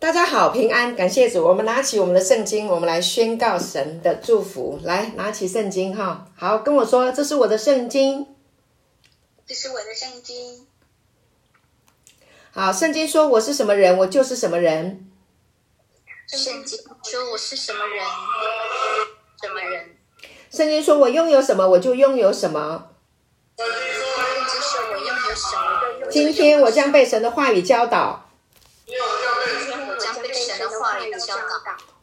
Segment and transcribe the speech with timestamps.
[0.00, 1.44] 大家好，平安，感谢主。
[1.44, 4.78] 我们拿起我们的圣经，我们来宣告神的祝福。
[4.84, 8.28] 来，拿起圣经哈，好，跟我说，这是我的圣经，
[9.44, 10.68] 这是我的圣经。
[12.52, 15.04] 好，圣经说我是什么人，我就是什么人。
[16.28, 18.04] 圣经说我是什么人，
[19.42, 19.96] 什么人。
[20.48, 22.90] 圣经说我拥有什么，我就拥有什么。
[23.56, 26.08] 圣经说我拥有什么。
[26.08, 28.27] 今天我将被神的话语教导。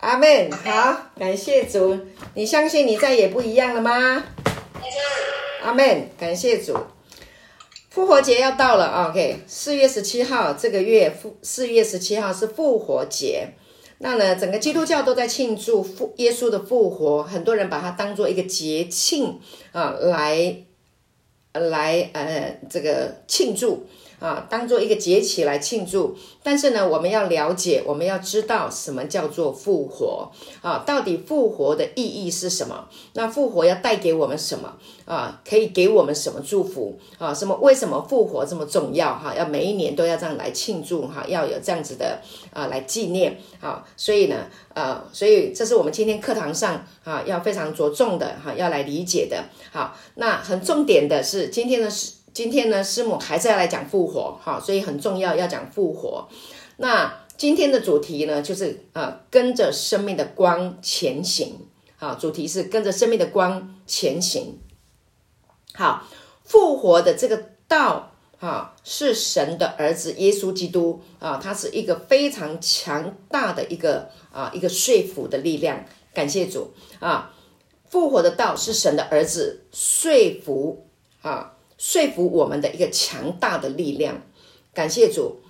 [0.00, 1.98] 阿门，好，感谢主。
[2.34, 4.24] 你相信你再也不一样了吗？
[5.64, 6.78] 阿门，感谢主。
[7.90, 13.48] 复活节要到了，OK，四月十七号这个月复四月十七号是复活节。
[13.98, 19.40] 那呢，整个基督教都在庆祝复耶稣的复活，很多人把它当做一个节庆
[19.72, 20.58] 啊，来
[21.54, 23.88] 来呃这个庆祝。
[24.20, 30.82] 啊，当做一个节气来庆祝，但是呢，我们要了解，我们要知道什么叫做复活啊？
[30.84, 32.88] 到底复活的意义是什么？
[33.12, 35.40] 那复活要带给我们什么啊？
[35.48, 37.32] 可以给我们什么祝福啊？
[37.32, 37.54] 什么？
[37.62, 39.14] 为什么复活这么重要？
[39.14, 42.20] 哈，要每一年都要这样来庆祝哈，要有这样子的
[42.52, 43.84] 啊来纪念啊。
[43.96, 49.44] 所以呢，呃，所以这是我们今天课堂上啊要非常着重的哈，要来理解的。
[49.70, 52.17] 好，那很重点的是今天的是。
[52.32, 56.28] 今天呢，师母还是要来讲复活，哈，所以很重要，要讲复活。
[56.76, 64.58] 那今天的主题呢，就是呃，跟着生命的光前行，好，主题是跟着生命的光前行。
[65.74, 66.04] 好，
[66.44, 75.84] 复活的这个道，哈，是神的儿子耶稣基督啊，他是一个非常强大的一个啊一个说服的力量。
[76.14, 77.32] 感谢主啊，
[77.88, 80.86] 复活的道是神的儿子说服
[81.22, 81.54] 啊。
[81.78, 84.20] 说服我们的一个强大的力量，
[84.74, 85.40] 感谢主。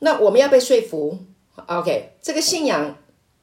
[0.00, 1.16] 那我们要被说服
[1.66, 2.16] ，OK？
[2.20, 2.98] 这个信仰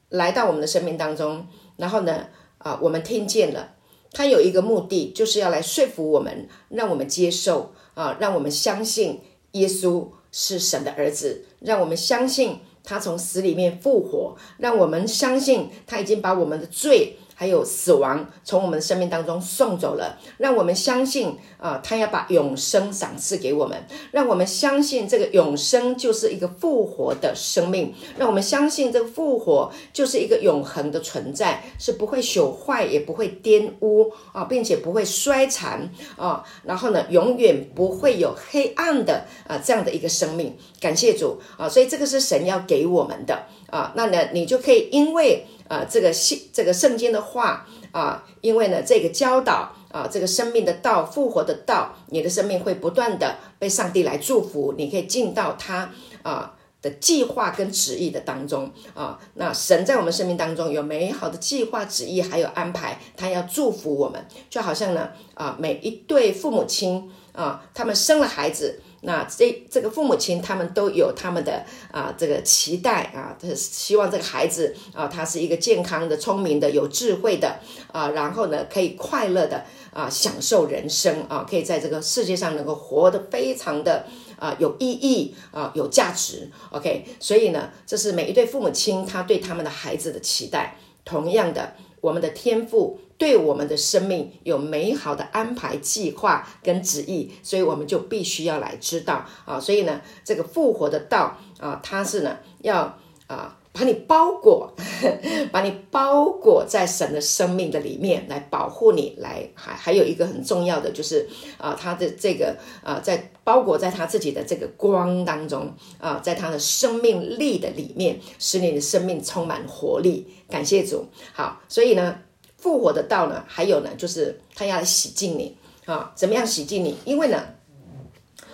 [0.09, 2.27] 来到我们的生命当中，然后呢，
[2.57, 3.73] 啊，我们听见了，
[4.11, 9.21] 它有一个目的，就是要来说服我们，让我们接受啊，让我们相信
[9.53, 17.17] 耶稣是神的儿子，让我们相信他从死里面复活，让我们相信他已经把我们的罪。
[17.35, 40.55] 还有死亡从我们的生命当中送走了，让我们相信啊、呃，他要把永生赏赐给我们，让我们相信这个永生就是一个复活的生命，让我们相信这个复活就是一个永恒的存在，是不会朽坏也不会玷污啊，并且不会衰残啊，然后呢，永远不会有黑暗的啊这样的一个生命。
[40.79, 43.47] 感谢主啊，所以这个是神要给我们的。
[43.73, 45.47] 啊，那呢，你就可以因为。
[45.69, 55.89] 啊，这个信这个圣经的话啊，因为呢，这个教导啊，这个生命的道、复活的道，你的生命会不断的被上帝来祝福，你可以进到他
[56.21, 59.17] 啊的计划跟旨意的当中啊。
[59.35, 68.81] 那神在我们生命当中有美好的计划、旨意还有安排，他要祝福我们，就好像呢啊，每一对父母亲啊，他们生了孩子。
[69.05, 77.59] 那这这个父母亲他们都有他们的啊这个期待啊，他希望这个孩子啊他是一个健康的、聪明的、有智慧的
[77.91, 84.05] 啊，然后呢可以快乐的啊享受人生啊，可以在这个世界上能够活得非常的
[84.39, 86.49] 啊有意义啊有价值。
[86.71, 90.77] OK，所以呢，这是每一对父母亲他对他们的孩子的期待。
[91.05, 92.97] 同样的，我们的天赋。
[93.23, 99.57] 对我们的生命有美好的安排、计划跟旨意，所以我们就必须要来知道啊。
[99.57, 104.73] 所以呢，这个复活的道啊，它是呢要啊把你包裹，
[105.53, 109.15] 把你包裹在神的生命的里面，来保护你。
[109.19, 111.25] 来，还还有一个很重要的就是
[111.57, 120.27] 啊，他的这个啊，在包裹在他自己的这个光当中啊，在他的生命力的里面，使你的生命充满活力。
[120.49, 121.05] 感谢主。
[121.31, 122.19] 好，所以呢。
[122.63, 126.95] 复活的道呢，还有呢，就是他要来洗净你啊，怎么样洗净你？
[127.03, 127.43] 因为呢，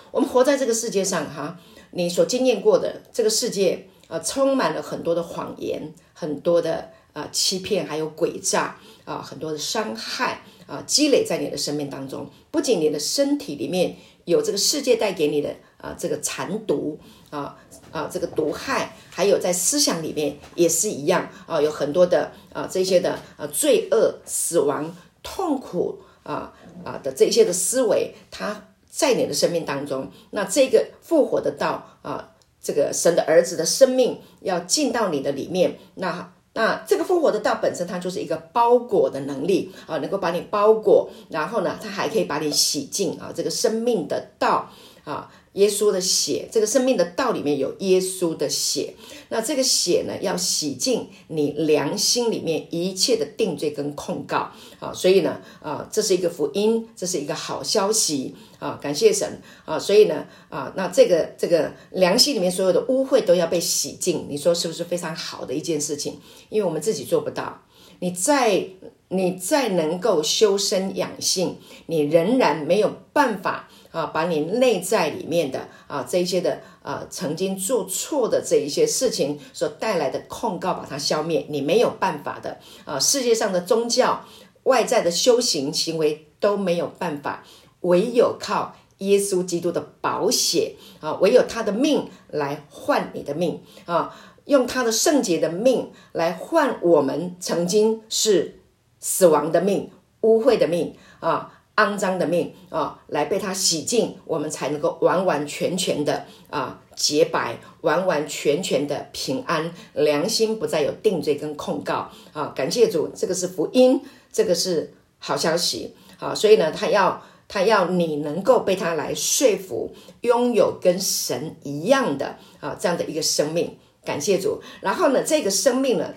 [0.10, 1.60] 我们活在这个世界上哈、
[1.92, 12.28] 你所经验过的这个世界啊，充满了很多的谎言，很多的啊欺骗，还有诡诈啊，很多的伤害啊，积累在你的生命当中。
[12.50, 13.96] 不仅你的身体里面
[14.26, 16.98] 有这个世界带给你的啊这个残毒
[17.30, 17.56] 啊，
[17.92, 26.54] 啊，这个毒害，还有在思想里面也是一样啊，有很多的啊这些的啊罪恶、死亡、痛苦啊
[26.84, 32.32] 啊的这些的思维，它在你的生命当中，那这个复活的道啊，
[32.62, 36.34] 这个神的儿子的生命要进到你的里面，那。
[36.52, 43.32] 那这个复活的道本身，它就是一个包裹的能力啊，能够把你包裹，然后呢，它还可以把你洗净啊。
[43.34, 44.68] 这个生命的道
[45.06, 48.94] 啊，耶稣的血，这个生命的道里面有耶稣的血。
[49.30, 54.92] 那这个血呢，要洗净你良心里面一切的定罪跟控告啊。
[54.94, 58.36] 所以呢，啊，这是一个福音，这是一个好消息。
[58.60, 59.80] 啊，感谢神啊！
[59.80, 66.20] 所以呢，啊，那这个这个良心里面所有的污秽都要被洗净，你说是不是非常好的一件事情？
[66.50, 67.64] 因为我们自己做不到，
[68.00, 68.66] 你再
[69.08, 83.00] 你再能够修身养性，你仍然没有办法啊，把你内在里面的啊这一些的啊曾经做错的这一些事情所带来的控告，把它消灭，你没有办法的啊！
[83.00, 84.24] 世界上的宗教、
[84.64, 87.44] 外在的修行行为都没有办法。
[87.82, 94.14] 唯有靠耶稣基督的宝血啊，唯有他的命来换你的命啊，
[94.44, 98.60] 用他的圣洁的命来换我们曾经是
[99.00, 99.90] 死亡的命、
[100.22, 112.52] 污秽的命啊、肮脏的命啊，来被他洗净，我们才能够完完全全的啊洁白，完完全全的平安，良心不再有定罪跟控告啊！
[112.56, 116.36] 感谢主，这个是福音，这个是好消息啊！
[116.36, 117.24] 所以呢，他要。
[117.52, 119.92] 他要你能够被他来说服，
[120.22, 123.76] 拥有跟神一样的啊这样的一个生命，
[124.06, 124.62] 感谢主。
[124.82, 126.14] 然后呢，这个生命呢，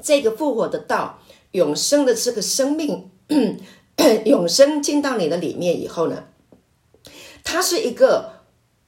[0.00, 1.18] 这个复活的道，
[1.50, 3.10] 永生的这个生命，
[4.24, 6.24] 永生进到你的里面以后呢，
[7.42, 8.42] 它是一个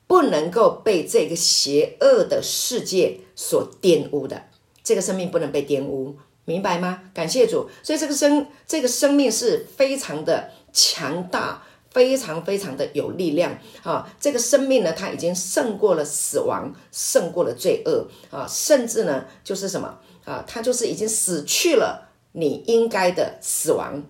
[0.06, 4.44] 不能够被这个邪恶的世界所玷污的，
[4.82, 7.02] 这个生命不能被玷污，明白吗？
[7.14, 7.68] 感谢主。
[7.82, 10.50] 所以这个生这个生命是非常的。
[10.78, 14.14] 强大，非常非常的有力量啊！
[14.20, 18.46] 这个生命呢，它已经胜过了死亡，胜过了罪恶啊！
[18.46, 20.44] 甚至呢，就是什么啊？
[20.46, 24.02] 它就是已经死去了你应该的死亡。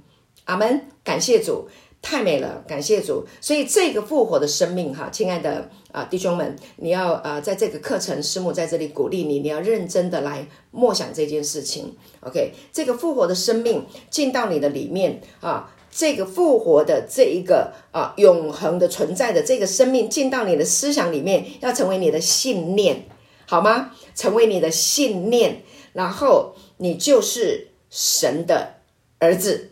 [0.47, 0.89] 阿门！
[1.05, 1.69] 感谢主，
[2.03, 3.27] 太美了，感谢主。
[3.41, 11.97] 所以这个复活的生命，哈，亲爱的啊弟兄们，你要啊，在这个课程，师母在这里鼓励你，你要认真的来默想这件事情。
[12.21, 15.73] OK，这个复活的生命进到你的里面啊。
[15.91, 23.09] 这个复活的这一个啊，永恒的存在的这个生命进到你的思想里面，要成为你的信念，
[23.47, 23.93] 好吗？
[24.15, 25.63] 成为你的信念，
[25.95, 28.75] 然后你就是神的
[29.19, 29.71] 儿子。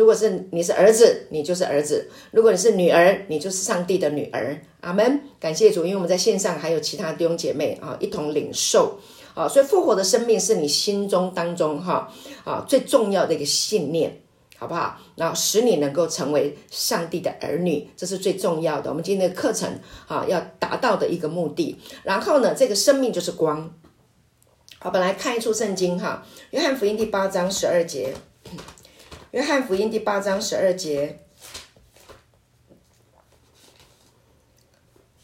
[0.00, 4.58] 如果是你是儿子，你就是儿子；如果你是女儿，你就是上帝的女儿。
[4.80, 5.20] 阿门！
[5.38, 8.98] 感谢主，因为我们在线上还有其他弟兄姐妹啊，一同领受
[9.34, 12.10] 啊，所以复活的生命是你心中当中哈
[12.44, 14.22] 啊最重要的一个信念。
[14.56, 14.98] 好不好？
[15.16, 18.88] 然后使你能够成为上帝的儿女，这是最重要的。
[18.88, 19.68] 我们今天的课程
[20.06, 21.78] 啊，要达到的一个目的。
[22.04, 23.70] 然后呢，这个生命就是光。
[24.78, 28.12] 好，本来看一处圣经哈，《约翰福音》第八章十二节，
[29.32, 31.20] 《约翰福音》第八章十二节。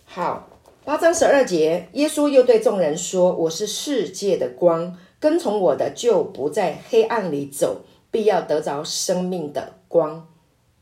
[0.05, 0.49] 好，
[0.85, 10.29] 八章十二节，耶稣又对众人说：“我是世界的光，跟从我的就不在黑暗里走。”必要得着生命的光，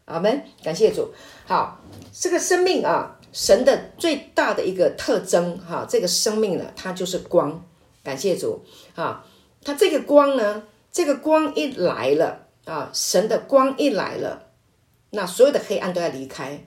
[0.05, 0.45] 阿门。
[0.63, 1.09] 感谢主。
[1.47, 1.81] 好，
[2.13, 7.65] 这个生命啊，神的最大的一个特征哈，这个生命呢，它就是光。
[8.05, 8.63] 感谢主。
[8.95, 9.25] 啊，
[9.65, 14.51] 它这个光呢，这个光一来了啊，神的光一来了，
[15.11, 16.67] 那所有的黑暗都要离开，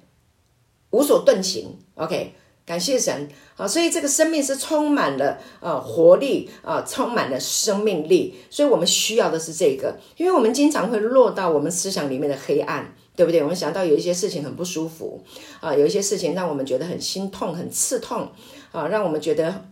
[0.91, 1.77] 无所遁形。
[1.95, 2.33] OK。
[2.67, 13.41] 感谢神啊，所以这个生命是充满了呃活力啊，充满了生命力，所以我们需要的是这个，因为我们经常会落到我们思想里面的黑暗，对不对？
[13.41, 15.23] 我们想到有一些事情很不舒服
[15.61, 18.29] 啊，有一些事情让我们觉得很心痛、很刺痛
[18.73, 19.63] 啊，让我们觉得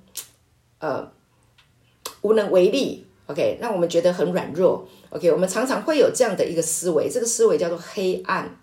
[0.79, 1.11] 呃
[2.21, 3.05] 无能为力。
[3.27, 4.87] OK，让我们觉得很软弱。
[5.15, 8.57] OK，我们常常会有这样的一个思维，这个思维叫做黑暗。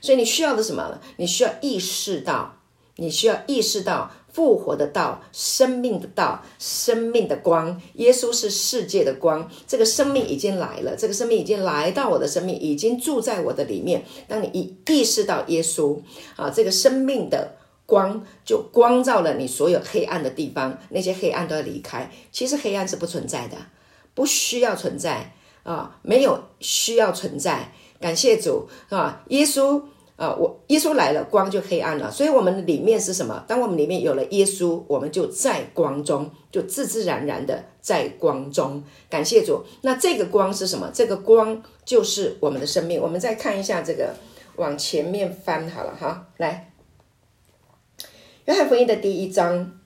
[0.00, 0.98] 所以你需要的什么？
[1.16, 2.58] 你需要意识到。
[2.96, 7.80] 你需要意识到复活的道、生命的道、生命的光。
[7.94, 14.04] 耶稣是世界的光，这个生命已经来了，这个生命已经来到我的生命，已经住在我的里面。
[14.28, 15.98] 当你一意识到耶稣
[16.36, 17.56] 啊，这个生命的
[17.86, 22.10] 光就光照了你所有黑暗的地方，那些黑暗都要离开。
[22.30, 23.56] 其实黑暗是不存在的，
[24.12, 25.32] 不需要存在
[25.62, 27.72] 啊，没有需要存在。
[28.00, 29.82] 感谢主啊，耶稣。
[30.16, 32.08] 啊，我耶稣来了，光就黑暗了。
[32.08, 33.42] 所以，我们里面是什么？
[33.48, 38.84] 当我们里面有了耶稣，我们就在光中，就自自然然的在光中。
[39.10, 39.64] 感谢主。
[39.80, 40.88] 那这个光是什么？
[40.94, 43.00] 这个光就是我们的生命。
[43.00, 44.14] 我们再看一下这个，
[44.56, 46.28] 往前面翻好了哈。
[46.36, 46.72] 来，
[48.44, 49.80] 约翰福音的第一章，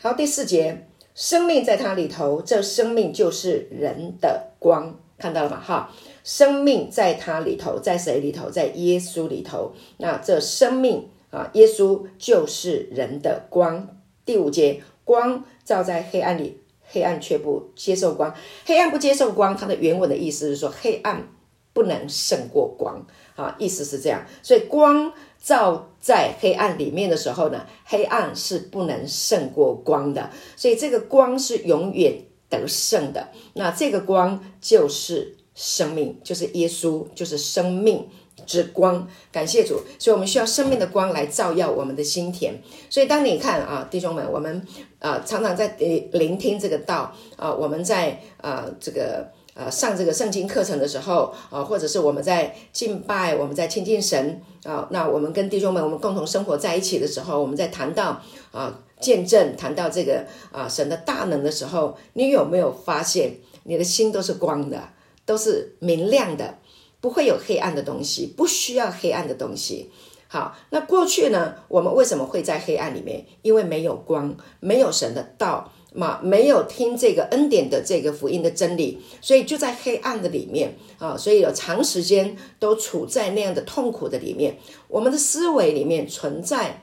[0.00, 5.60] 好，第四节，生命在它里头，这生命就是人的光，看到了吗？
[5.62, 5.90] 哈。
[6.24, 8.48] 生命在它里头，在谁里头？
[8.48, 9.72] 在耶稣里头。
[9.98, 13.88] 那这生命啊，耶稣就是人的光。
[14.24, 18.32] 第五节，光照在黑暗里，黑暗却不接受光。
[18.64, 21.26] 黑暗不接受光，它的原文的意思是说，黑暗
[21.72, 23.04] 不能胜过光
[23.34, 24.24] 啊，意思是这样。
[24.42, 25.12] 所以光
[25.42, 30.30] 照在黑暗里面的时候呢，黑暗是不能胜过光的。
[30.56, 32.14] 所以这个光是永远
[32.48, 33.28] 得胜的。
[33.54, 35.36] 那这个光就是。
[35.54, 38.08] 生命就是耶稣，就是生命
[38.46, 39.06] 之光。
[39.30, 42.58] 感谢主，所以我们需要生命的光来照耀我们的心田。
[42.88, 44.66] 所以当你看啊，弟兄们，我们
[44.98, 64.88] 啊常常在聆聆听这个道啊，我们在啊这个啊上这个圣经课程的时候啊，或者是我们在敬拜，我们在亲近神啊，那我们跟弟兄们我们共同生活在一起的时候，我们在谈到啊见证，谈到这个啊神的大能的时候，你有没有发现你的心都是光的？
[65.24, 66.58] 都是明亮的，
[67.00, 69.88] 不会有黑暗的东西，不需要黑暗的东西。
[70.26, 71.54] 好，那过去呢？
[71.68, 73.24] 我们为什么会在黑暗里面？
[73.42, 84.58] 因为没有光，没有神的道嘛，没有听这个恩典的这个福音的真理，所以就在黑暗的里面啊，所以有长时间都处在那样的痛苦的里面。
[84.88, 86.82] 我们的思维里面存在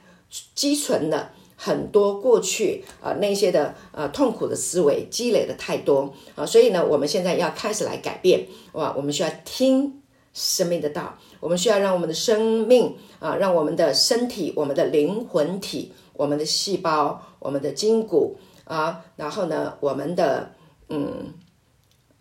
[0.54, 1.34] 积存了。
[1.62, 8.94] 很多过去啊、那些的呃痛苦的思维积累的太多啊，所以呢，我们现在要开始来改变哇！
[8.96, 10.02] 我们需要听
[10.34, 18.38] 生命的道，我们需要让我们的生命啊，让我们的身体、我们的灵魂体、我们的细胞、我们的筋骨
[18.70, 20.52] 啊，然后呢，我们的
[20.88, 21.34] 嗯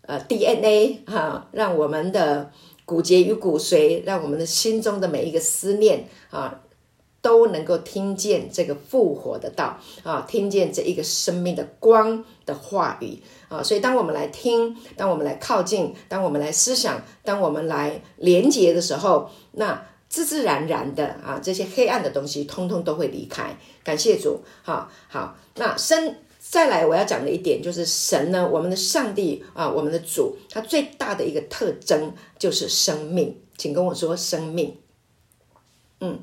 [0.01, 2.51] 呃 DNA 哈、啊，让我们的
[2.83, 6.59] 骨节与骨髓，让我们的心中的每一个思念啊。
[7.21, 23.57] 都能够听见这个复活的道啊，听见这一个生命的光的话语啊，所以当我们来听，当我们来靠近，当我们来思想，当我们来连接的时候，那自自然然的啊，这些黑暗的东西通通都会离开。
[23.83, 25.35] 感谢主，好好。
[25.55, 26.15] 那生
[26.49, 34.77] 再来我要讲的一点就是神呢，我们的上帝啊，我们的主，他最大的一个特征就是生命，请跟我说生命，
[35.99, 36.19] 嗯。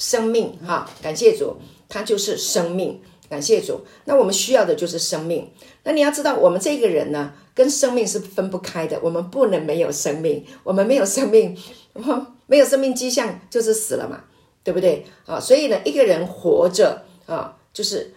[0.00, 1.56] 生命哈，感谢主，
[1.88, 3.00] 它就是生命。
[3.28, 5.50] 感谢主，那我们需要的就是生命。
[5.82, 9.00] 那你要知道，我们这个人呢，跟生命是分不开的。
[9.02, 11.58] 我们不能没有生命，我们没有生命，
[12.46, 14.22] 没有生命迹象就是死了嘛，
[14.62, 15.40] 对不对啊？
[15.40, 18.14] 所以呢，一个人活着啊，就是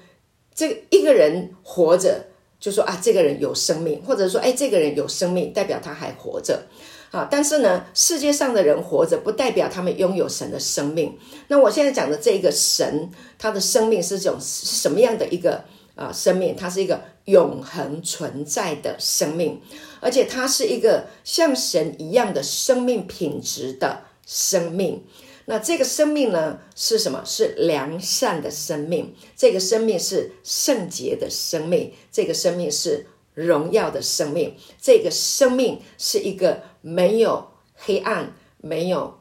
[0.62, 2.27] 这一个人活着，
[2.60, 6.68] 就说啊，这个人有生命，或者说，哎，这个人有生命，代表他还活着。
[7.10, 11.18] 啊，但是呢，世界上的人活着，不代表他们拥有神的生命。
[11.48, 15.63] 那我现在讲的这个神，他的生命是种什么样的一个
[15.96, 16.56] 啊生命？
[16.56, 19.60] 它是一个永恒存在的生命，
[20.00, 25.03] 而且它是一个像神一样的生命品质的生命。
[25.51, 27.22] 那这个生命呢，是什么？
[27.25, 29.13] 是良善的生命。
[29.36, 31.93] 这个生命是圣洁的生命。
[32.10, 33.05] 这个生命是。
[33.34, 39.17] 荣耀的生命，这个生命是一个没有黑暗、没有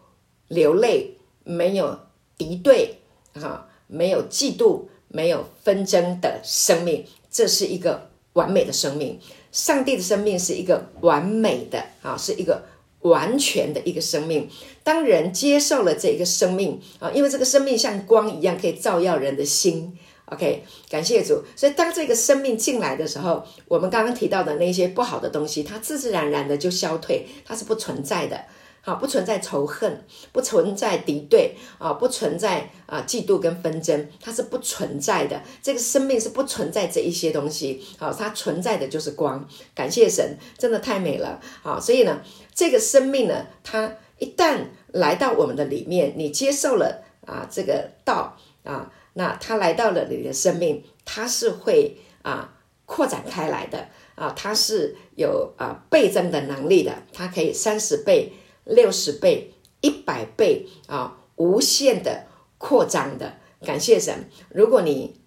[0.48, 1.96] 流泪、没有
[2.36, 2.98] 敌对
[3.34, 7.06] 啊、没有嫉妒、没有纷争的生命。
[7.30, 9.20] 这是一个完美的生命。
[9.52, 12.64] 上帝的生命是一个完美的啊，是一个
[13.00, 14.48] 完全的一个生命。
[14.82, 19.96] 当人接受了这一个生命啊，因为这个生命像光一样，可以照耀人的心。
[20.26, 21.42] OK，感谢主。
[21.56, 28.44] 所以当这个生命进来的时候，我们刚刚提到的那些不好的东西，它自自然然的就消退，它是不存在的。
[28.82, 35.42] 好，不存在仇恨，不存在敌对啊，不存在啊嫉妒跟纷争，它是不存在的。
[35.62, 37.84] 这个生命是不存在这一些东西。
[37.98, 39.46] 好，它存在的就是光。
[39.74, 41.40] 感谢神，真的太美了。
[41.62, 42.22] 好，所以呢，
[42.54, 48.90] 这个生命呢，它一旦来到我们的里面，你接受了啊这个道啊。
[49.12, 52.54] 那它来到了你的生命，它是会啊
[52.86, 58.32] 扩展开来的啊，它是有啊倍增的能力的，它可以三十倍、
[58.70, 62.26] 六十倍、一百倍啊无限的
[62.58, 63.34] 扩张的。
[63.62, 65.20] 感谢神，如果你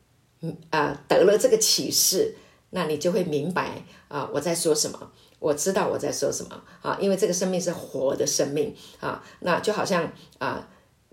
[0.71, 2.35] 啊得了这个启示，
[2.71, 5.11] 那你就会明白啊我在说什么。
[5.39, 6.63] 我知道我在说什么。
[6.81, 8.73] 啊，因为这个生命是活的生命。
[8.99, 10.67] 啊，那就好像啊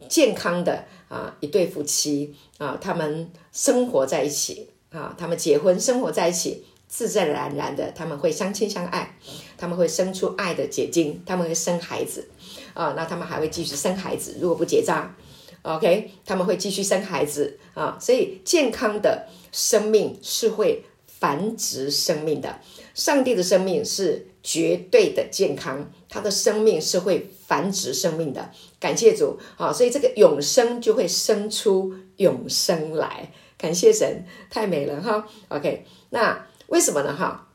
[0.09, 2.35] 健康的啊一对夫妻。
[2.59, 4.71] 啊，他们生活在一起。
[4.91, 9.17] 啊，他们结婚生活在一起，自自然然的他们会相亲相爱，
[9.57, 12.29] 他们会生出爱的结晶，他们会生孩子
[12.75, 15.15] 啊，那他们还会继续生孩子，如果不结扎
[15.63, 22.61] ，OK，他们会继续生孩子啊，所以健康的生命是会繁殖生命的。
[22.93, 28.51] 上帝的生命是绝对的健康，他的生命是会繁殖生命的。
[28.81, 29.73] 感谢主啊！
[29.73, 33.31] 所以这个永生就会生出永生来。
[33.57, 35.29] 感谢神，太美了哈。
[35.49, 37.15] OK，那为什么呢？
[37.15, 37.47] 哈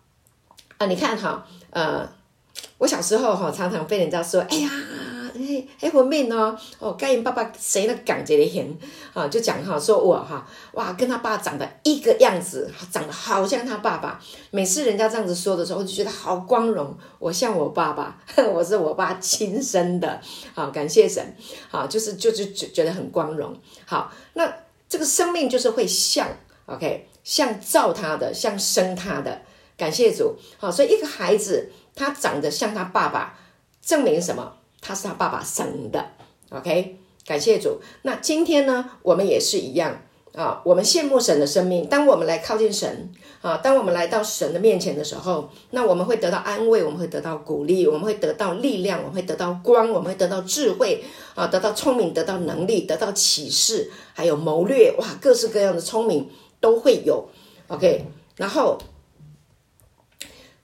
[0.78, 2.08] 啊，你看哈，呃，
[2.78, 4.70] 我小时候哈常常被人家说，哎呀。
[5.38, 8.78] 嘿，嘿，我命哦，哦，跟人爸爸谁的感觉的很
[9.14, 9.28] 啊？
[9.28, 14.18] 就讲哈，说我哈，哇，跟他爸长得一个样子，长得好像他爸爸。
[14.52, 18.18] 每次人家这样子说的时候，我就觉得好光荣，我像我爸爸，
[18.54, 20.22] 我是我爸亲生的。
[20.54, 21.36] 好，感谢神，
[21.70, 23.54] 好，就是就就觉觉得很光荣。
[23.86, 24.50] 好，那
[24.88, 26.30] 这个生命就是会像
[26.68, 29.42] ，OK，像造他的，像生他的。
[29.76, 33.38] 感谢主，好，所以一个孩子他长得像他爸爸，
[33.82, 34.54] 证明什么？
[34.80, 36.12] 他是他爸爸生的
[36.52, 37.82] ，OK，感谢主。
[38.04, 40.00] 那今天呢，我们也是一样
[40.36, 40.62] 啊。
[40.64, 41.88] 我们羡慕神的生命。
[41.88, 51.04] 当我们来靠近神啊，当我们来到神的面前的时候，那我们会得到安慰，我们会得到鼓励，我们会得到力量，我们会得到光，我们会得到智慧
[51.34, 57.30] 啊，得到聪明，得到能力，得到启示，还有谋略，哇，各式各样的聪明都会有
[57.68, 58.06] ，OK。
[58.36, 58.78] 然后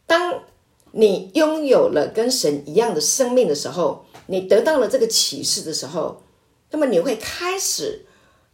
[0.05, 0.43] 当
[0.91, 6.21] 你拥有了跟神一样的生命的时候，你得到了这个启示的时候，
[6.71, 8.05] 那么你会开始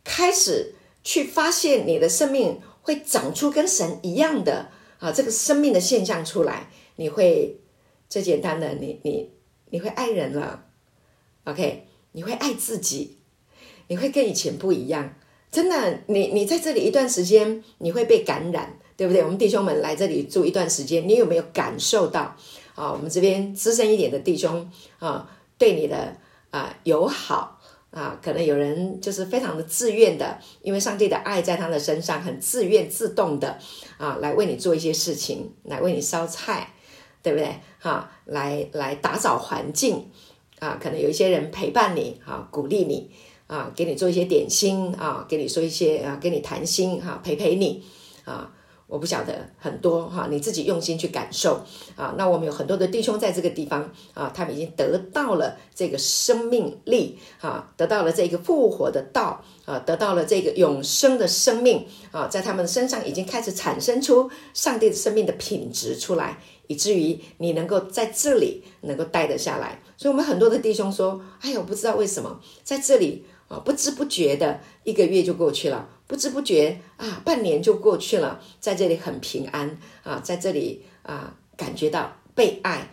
[0.03, 6.70] 开始去发现你的生命会长出跟神一样的啊这个生命的现象出来。
[6.96, 7.60] 你会
[8.10, 9.32] 最简单的，你你
[9.70, 10.65] 你会爱人了
[11.46, 11.88] ，OK？
[12.13, 13.17] 你会爱自己，
[13.88, 15.15] 你会跟以前不一样。
[15.51, 19.24] 真的，你你在这里一段时间，你会被感染，对不对？
[19.24, 22.36] 我们弟兄们来这里住一段时间，你有没有感受到
[22.75, 22.92] 啊？
[22.92, 25.30] 我们这边资深一点的弟兄啊。
[25.60, 26.16] 对你的
[26.51, 33.58] 啊、友好啊，可能有人就是非常的自愿的，因为上帝的爱在他的身上，很自愿自动的
[33.98, 36.74] 啊，来为你做一些事情，来为你烧菜，
[37.24, 37.56] 对不对？
[37.80, 40.12] 哈、啊，来来打扫环境
[40.60, 43.10] 啊，可能有一些人陪伴你啊，鼓励你
[43.47, 47.83] 啊，给你做一些点心啊，给你说一些啊，跟你谈心哈、陪陪你
[48.25, 48.51] 啊。
[48.89, 51.62] 我不晓得很多哈，你自己用心去感受
[51.97, 52.15] 啊。
[52.17, 69.81] 那我们有很多的弟兄在这个地方啊，他们已经得到了这个生命力啊，得到了这个复活的道啊，得到了这个永生的生命啊，在他们身上已经开始产生出上帝的生命的品质出来，以至于你能够在这里能够待得下来。
[69.97, 82.89] 所以，我们很多的弟兄说：“哎呀，我不知道为什么在这里啊，不知不觉的一个月就过去了。”不知不觉啊，半年就过去了，在这里很平安啊，在这里啊，感觉到被爱，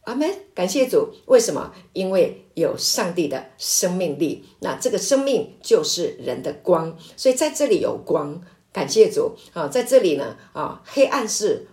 [0.00, 1.14] 阿门，感谢主。
[1.26, 1.72] 为什么？
[1.92, 8.42] 因为有上帝的生命力，那这个生命就是人的光，所以在这里有光，
[8.72, 11.68] 感谢主啊，在这里呢啊，黑暗是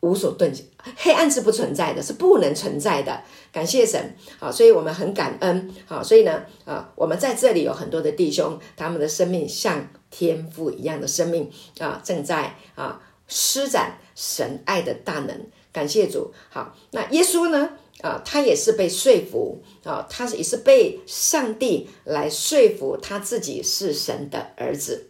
[0.00, 0.66] 无所遁形，
[0.96, 3.22] 黑暗是不存在的，是不能存在的。
[3.52, 9.88] 感谢神啊，所以我们很感恩啊，所以呢啊，我们在这里有很多的弟兄，他们的生命像。
[10.12, 16.34] 天父一样的生命啊，正在啊施展神爱的大能，感谢主。
[16.48, 17.70] 好，那耶稣呢？
[18.02, 25.09] 啊，他也是被说服啊，他也是被上帝来说服他自己是神的儿子。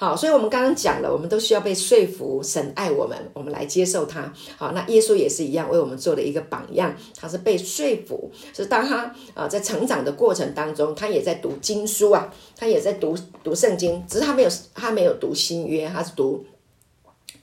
[0.00, 4.32] 好，所以我们刚刚讲了，我们都需要被说服，神爱我们，我们来接受他。
[4.56, 16.46] 好，那耶稣也是一样，为我们做了一个榜样，他是被说服，是当他啊在成长的过程当中，他也在读经书啊，他也在读读圣经，只是他没有他没有读新约，他是读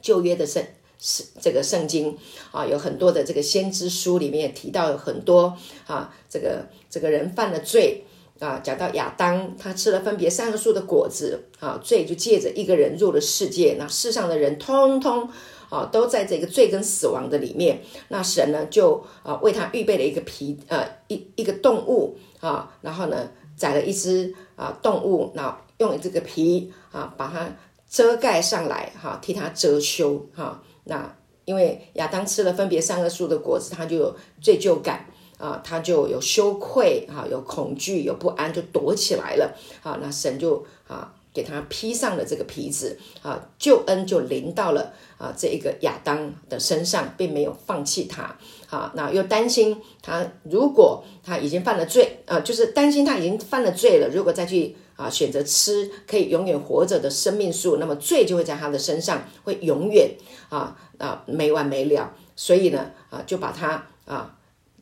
[0.02, 0.66] 旧约的圣
[0.98, 2.18] 是这个圣经
[2.50, 8.04] 啊，有很多的这个先知书里面也提到有很多啊，这个这个人犯了罪。
[8.40, 15.28] 啊，讲到亚当，他吃了分别善恶树的果子，啊，罪就借着一个人入了世界，那世上的人通通
[15.70, 27.50] 啊都在这个罪跟死亡的里面，那神呢就啊为他预备了一个皮，呃一一个动物啊，然后呢宰了一只啊动物，那用这个皮啊把它
[27.90, 35.08] 遮盖上来，哈、啊，替他遮羞，哈、啊，那因为亚当吃了分别善恶树的果子，他就有罪疚感。
[35.38, 39.56] 啊，他就有羞愧，哈，有恐惧，有不安，就躲起来了。
[39.84, 48.36] 啊，那神就啊给他披上了这个皮子啊，救恩就临到了啊这一个亚当的身上，并没有放弃他
[48.70, 48.92] 啊。
[48.96, 60.10] 那又担心他，如果他已经犯了罪啊，就是担心他已经犯了罪了，如果再去啊选择吃可以永远活着的生命树，那么罪就会在他的身上会永远
[60.50, 62.12] 啊啊没完没了。
[62.36, 64.36] 所以呢啊，就把他啊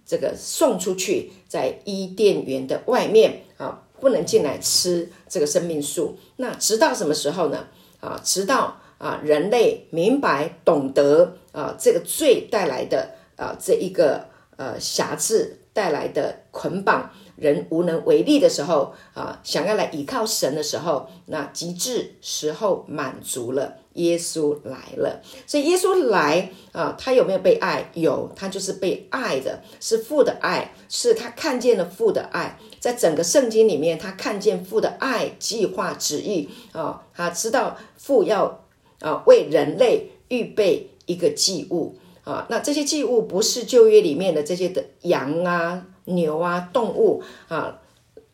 [0.06, 3.82] 这个送出去，在伊甸园的外面啊。
[3.98, 6.20] 不能进来吃这个生命树。
[6.36, 7.66] 那直到什么时候呢？
[8.02, 14.26] 啊，直到啊人类明白懂得啊这个罪带来的啊这一个
[14.58, 23.78] 呃辖制带来的捆绑，人无能为力的时候啊，想要来依靠神的时候，那极致时候满足了。
[23.96, 27.90] 耶稣来了，所以耶稣来啊，他有没有被爱？
[27.94, 38.66] 有，他就是被爱的，是父的爱，是他看见了父的爱，在整个圣经里面，他看见父的爱计划旨意啊，他知道父要
[39.00, 47.80] 啊为人类预备一个祭物啊，那这些祭物不是旧约里面的这些的羊啊、牛啊、动物啊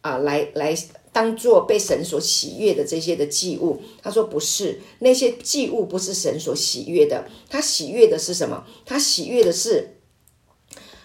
[0.02, 0.76] 啊来来。
[1.14, 8.66] 当做被神所喜悦的这些的祭物，他说不是，那些祭物不是神所喜悦的，他喜悦的是什么？
[8.86, 9.98] 他喜悦的是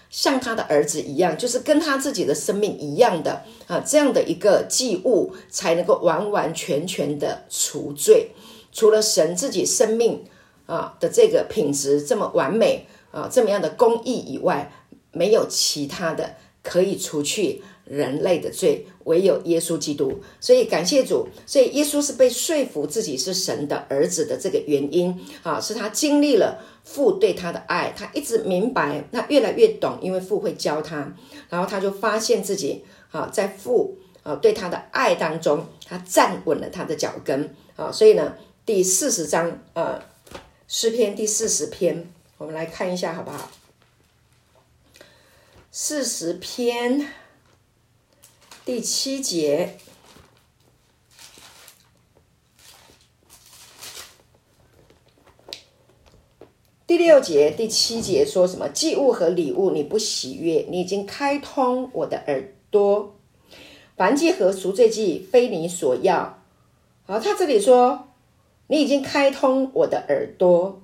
[0.09, 8.31] 像他的儿子一样，就是跟他自己的生命一样的啊，这样的一个祭物才能够完完全全的除罪。
[8.71, 10.25] 除了神自己生命
[10.67, 14.71] 啊的这个品质这么完美啊，这么样的公义以外，
[15.11, 17.63] 没有其他的可以除去。
[17.89, 20.21] 人类的罪，唯有耶稣基督。
[20.39, 31.13] 所以感谢主，所以耶稣是被说服自己是神的儿子的这个原因啊，是他经历了父对他的爱，他一直明白，他越来越懂，因为父会教他，
[31.49, 37.91] 然后他就发现自己啊，在父啊对他的爱当中，他站稳了他的脚跟啊。
[37.91, 40.01] 所以呢，第四十章啊，
[40.69, 43.51] 诗篇第四十篇，我们来看一下好不好？
[45.71, 47.07] 四十篇。
[48.67, 49.77] 第七节，
[56.85, 58.69] 第六节，第七节说什么？
[58.69, 63.15] 祭物和礼物你不喜悦，你已经开通我的耳朵。
[63.97, 66.43] 凡祭和赎罪祭非你所要。
[67.05, 68.09] 好，他这里说
[68.67, 70.83] 你已经开通我的耳朵。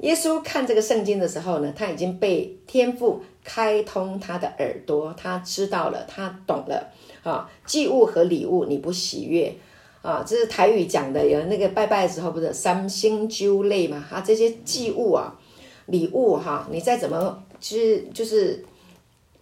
[0.00, 6.90] 耶稣看这个圣经的时候呢，他已经被天父开通他的耳朵，他知道了，他懂了
[7.22, 7.48] 啊。
[7.66, 9.54] 祭物和礼物你不喜悦
[10.02, 11.24] 啊，这是台语讲的。
[11.24, 14.02] 有那个拜拜的时候不是三星酒类嘛？
[14.10, 15.38] 啊，这些祭物啊、
[15.86, 18.64] 礼物哈、你再怎么就是就是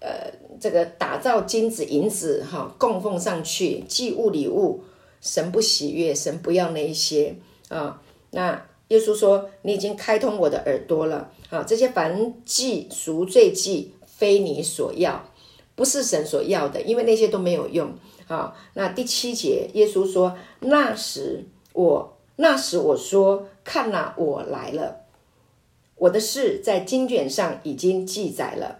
[0.00, 4.82] 呃，这个打造金子银子哈、供奉上去，祭物礼物，
[5.20, 7.36] 神不喜悦，神不要那一些
[7.68, 8.60] 啊，那。
[8.88, 11.62] 耶稣说：“你已经开通我的耳朵了啊！
[11.62, 15.22] 这些燔祭、赎罪祭非你所要，
[15.74, 17.92] 不是神所要的，因为那些都没有用
[18.26, 25.02] 啊。”那第七节，耶稣说：“那时我，那时我说，看哪，我来了。
[25.96, 28.78] 我的事在经卷上已经记载了。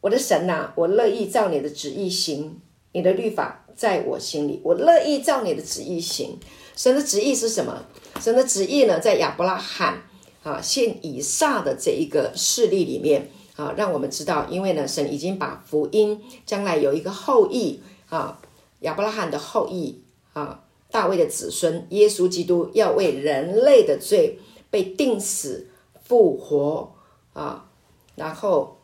[0.00, 2.58] 我的神呐，我乐意照你的旨意行，
[2.92, 6.38] 你的律法在我心里，我乐意照你的旨意行。
[6.74, 7.84] 神的旨意是什么？”
[8.18, 10.02] 神的旨意呢，在亚伯拉罕
[10.48, 18.40] 啊现以撒的这一个事例里面啊，让我们知道，因为呢，神已经把福音将来有一个后裔啊，
[18.80, 20.00] 亚伯拉罕的后裔
[20.32, 24.38] 啊，大卫的子孙耶稣基督要为人类的罪
[24.70, 25.68] 被定死
[26.02, 26.94] 复活
[27.34, 27.68] 啊，
[28.16, 28.78] 然后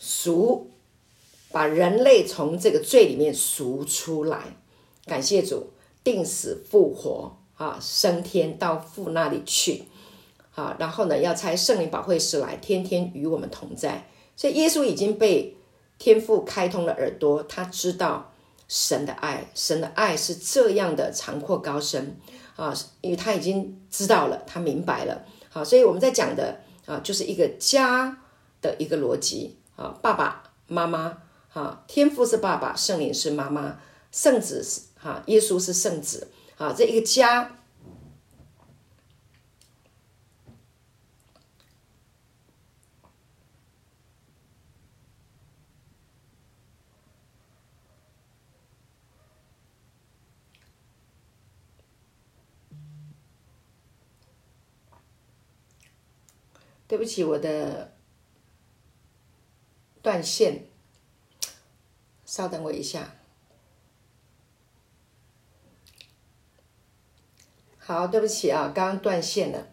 [0.00, 0.68] 赎
[1.52, 4.56] 把人类从这个罪里面赎出来，
[5.06, 5.70] 感谢主，
[6.02, 7.36] 定死复活。
[7.56, 9.84] 啊，升天到父那里去，
[10.54, 14.06] 啊，然后呢，要差圣灵保惠师来，天天与我们同在。
[14.36, 15.56] 所以耶稣已经被
[15.98, 18.32] 天父开通了耳朵，他知道
[18.68, 22.16] 神的爱，神的爱是这样的长阔高深
[22.56, 25.24] 啊，因为他已经知道了，他明白了。
[25.50, 28.18] 好，所以我们在讲的啊，就是一个家
[28.60, 31.18] 的一个逻辑啊，爸爸妈妈
[31.52, 33.78] 啊，天父是爸爸，圣灵是妈妈，
[34.10, 36.28] 圣子是哈，耶稣是圣子。
[36.56, 37.50] 啊，这一个家，
[56.94, 57.92] 对不起，我的
[60.00, 60.66] 断线，
[62.24, 63.16] 稍等我一下。
[67.78, 69.66] 好，对不起啊，刚刚断线了。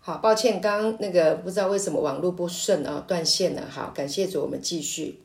[0.00, 3.70] 好，抱歉，刚刚那个不知道为什么网络不顺啊，断线了。
[3.70, 5.22] 好，感谢主，我们继续。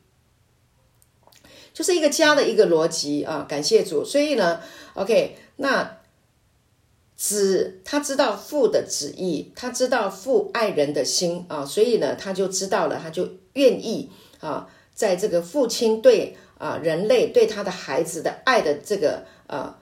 [1.74, 4.06] 就是一个家的一个逻辑啊，感谢主。
[4.06, 4.62] 所以呢
[4.94, 5.99] ，OK，那
[7.20, 19.76] 子他知道父的旨意，他知道父爱人的心啊，所以呢，他就知道了，他就愿意啊，在这个父亲对啊人类对他的孩子的爱的这个呃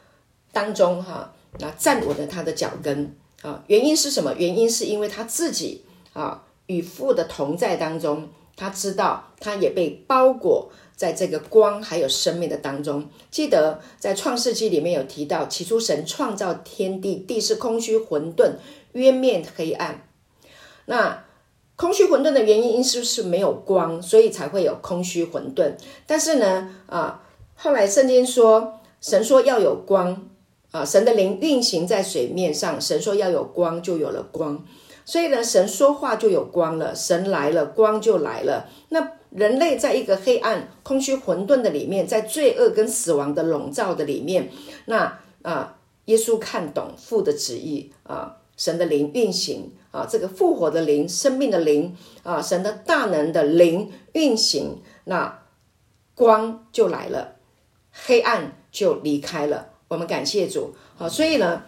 [0.52, 3.16] 当中哈，那站稳了他的脚跟。
[3.44, 4.34] 啊，原因是什么？
[4.34, 13.08] 原因是因为他自己啊，与父的同在当中，他知道他也被包裹在这个光还有生命的当中。
[13.32, 18.56] 记得在创世纪里面有提到，起初神创造天地，地是空虚混沌，
[18.92, 20.06] 渊面黑暗。
[20.88, 21.24] 那
[21.78, 25.76] 空虚混沌的原因是不是没有光，所以才会有空虚混沌？
[26.06, 27.24] 但是呢，啊，
[27.56, 30.28] 后来圣经说，神说要有光。
[30.70, 34.66] 啊，神的灵运行在水面上，神说要有光，就有了光。
[35.08, 38.68] 所以呢，神说话就有光了，神来了，光就来了。
[38.90, 44.50] 那人类在一个黑暗、空虚、混沌的里面，在罪恶跟死亡的笼罩的里面，
[44.88, 55.40] 那啊，耶稣看懂父的旨意啊，神的灵运行啊，这个复活的灵、生命的灵啊，神的大能的灵运行，那
[56.16, 57.36] 光就来了，
[57.94, 59.70] 黑暗就离开了。
[59.88, 61.64] 我们感谢主，好，所以呢，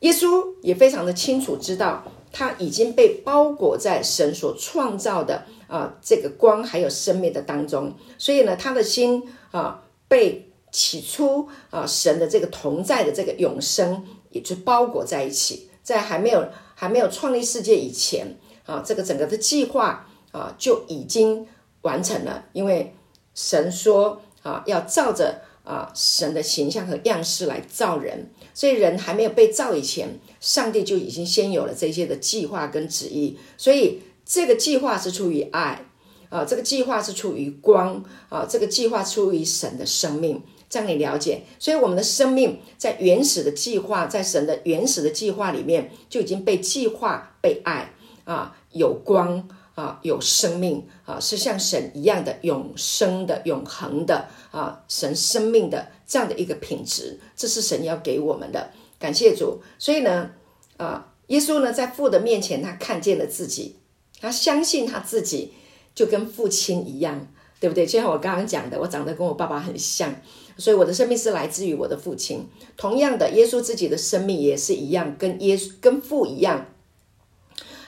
[0.00, 21.46] 耶稣也非常的清楚知道，他已经被包裹在神所创造的啊这个光还有生命的当中，所以呢，他的心啊被起初啊神的这个同在的这个永生也就包裹在一起，在还没有还没有创立世界以前啊，这个整个的计划啊就已经
[21.82, 22.94] 完成了，因为
[23.34, 25.42] 神说啊要照着。
[25.64, 33.36] 啊，神的形象和样式来造人，所以人还没有被造以前，上帝就已经先有了这些的计划跟旨意。
[33.56, 35.84] 所以这个计划是出于爱
[36.28, 41.42] 啊，这个计划是出于光啊，这个计划出于神的生命，这样你了解。
[41.58, 47.92] 所以我们的生命在原始的计划，在神的原始的计划里面，就已经被计划、被爱
[48.24, 49.48] 啊，有光。
[49.74, 58.70] 啊，有生命啊，是像神一样的永生的、永恒的啊，神生命的这样的一个品质，这是神要给我们的。
[58.98, 59.62] 感谢主。
[59.78, 60.32] 所以呢，
[60.76, 63.76] 啊，耶稣呢，在父的面前，他看见了自己，
[64.20, 65.54] 他相信他自己
[65.94, 67.26] 就跟父亲一样，
[67.58, 67.86] 对不对？
[67.86, 70.14] 就像我刚刚讲的，我长得跟我爸爸很像，
[70.58, 72.46] 所以我的生命是来自于我的父亲。
[72.76, 76.66] 同样的，耶稣自己的生命也是一样，跟耶稣跟父一样，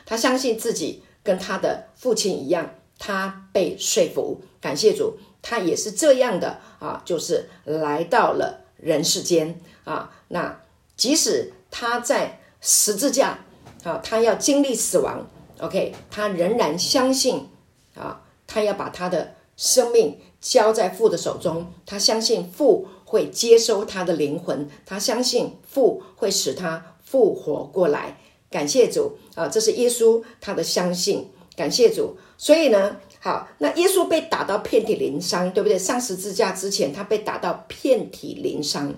[0.06, 1.02] 他相信自己。
[1.24, 10.10] 跟他的父亲一样，他被说服，感谢主，他也是这样的啊，就是来到了人世间啊。
[10.28, 10.62] 那
[10.96, 13.40] 即使他在十字架
[13.84, 15.26] 啊，他要经历死亡
[15.60, 17.46] ，OK，他仍然相信
[17.94, 28.18] 啊，他要把他的生命交在父的手中，他相信父会接收他的灵魂，他相信父会使他复活过来。
[28.50, 29.48] 感谢主啊！
[29.48, 32.16] 这是耶稣他的相信，感谢主。
[32.38, 35.78] 所以呢，好，那耶稣被打到遍体鳞伤，对不对？
[35.78, 38.92] 上十字架之前，他被打到遍体鳞伤，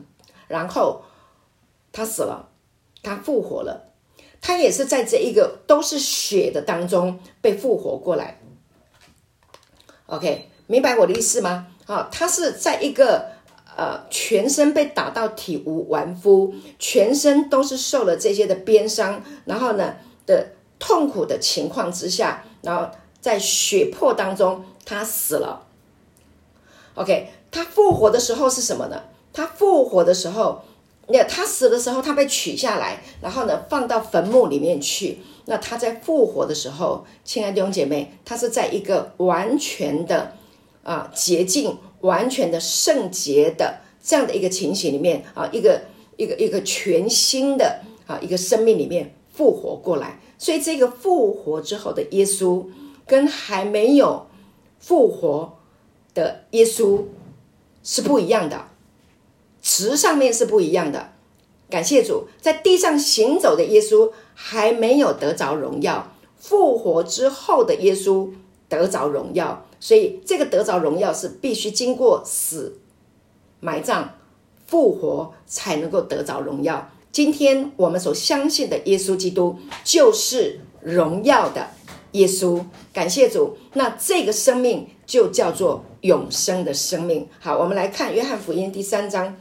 [0.49, 1.03] 然后
[1.93, 2.49] 他死了，
[3.05, 3.93] 他复活了，
[4.41, 8.41] 他也是在这一个都是血的当中被复活过来。
[10.07, 11.69] OK，明白我的意思吗？
[11.85, 13.37] 好，他是在一个。
[13.79, 22.91] 呃，全身被打到体无完肤，全身都是受了这些的鞭伤，然后呢的痛苦的情况之下，然后
[23.27, 25.67] 在血泊当中，他死了。
[26.95, 29.03] OK，他复活的时候是什么呢？
[29.33, 30.63] 他复活的时候，
[31.09, 35.19] 那他死的时候，他被取下来，然后呢放到坟墓里面去。
[35.47, 40.37] 那他在复活的时候，亲爱的弟兄姐妹，他是在一个完全的
[40.85, 41.77] 啊洁净。
[42.03, 45.81] 完全的圣洁的这样的一个情形里面啊，一个
[46.17, 52.65] 一个一个全新的啊一个生命里面复活过来，所以这个复活之后的耶稣
[53.07, 54.27] 跟还没有
[54.79, 55.59] 复活
[56.15, 57.05] 的耶稣
[57.83, 58.67] 是不一样的，
[59.63, 61.13] 词上面是不一样的。
[61.69, 68.31] 感谢主，在地上行走的耶稣还没有得着荣耀，复活之后的耶稣
[68.69, 69.67] 得着荣耀。
[69.79, 72.79] 所以，这个得着荣耀是必须经过死、
[73.61, 74.15] 埋葬、
[74.67, 76.91] 复活才能够得着荣耀。
[77.13, 81.71] 今天我们所相信的耶稣基督就是荣耀的
[82.17, 83.57] 耶稣，感谢主。
[83.75, 87.29] 那这个生命就叫做永生的生命。
[87.39, 89.37] 好，我们来看约翰福音第三章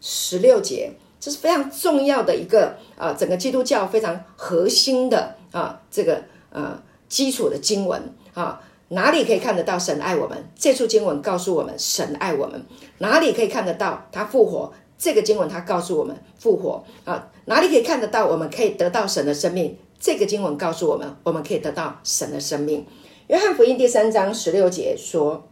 [0.00, 8.60] 十六节，这是非常重要的一个啊、整个基督教非常核心的啊，这个呃基础的经文啊。
[8.88, 10.44] 哪里可以看得到神爱我们？
[10.54, 12.64] 这处经文告诉我们神爱我们。
[12.98, 14.72] 哪里可以看得到他复活？
[14.96, 17.28] 这个经文他告诉我们复活啊。
[17.46, 19.76] 哪里可以看得到我们可以得到神的生命？
[19.98, 22.86] 这个经文告诉我们我们可以得到神的生命。
[23.28, 25.48] 约翰福音第三章十六节说：“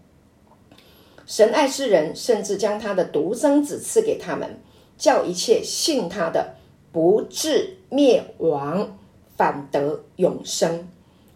[1.27, 4.61] 神爱世人，甚至将他的独生子赐给他们，
[4.99, 6.57] 叫一切信他的
[6.93, 8.99] 不至灭亡，
[9.37, 10.89] 反得永生。”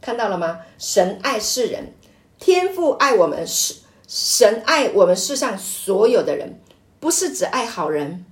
[0.02, 0.60] 看到了吗？
[0.78, 1.94] 神爱世人，
[2.38, 6.60] 天父爱我们，是神爱我们世上所有的人，
[7.00, 8.24] 不是只爱好人，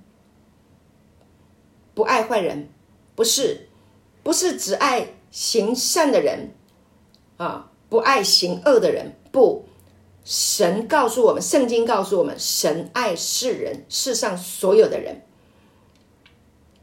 [1.93, 2.69] 不爱坏人，
[3.15, 3.64] 不是，
[4.25, 6.49] 不是只爱行善的人
[7.37, 9.13] 啊，不爱行恶的人。
[9.31, 9.65] 不，
[10.23, 15.21] 神告诉我们，圣经告诉我们，神爱世人，世上所有的人，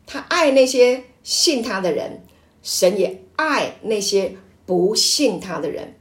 [0.06, 2.24] 他爱那些信他的人，
[2.62, 4.36] 神也爱那些。
[4.64, 5.96] 不信他的人，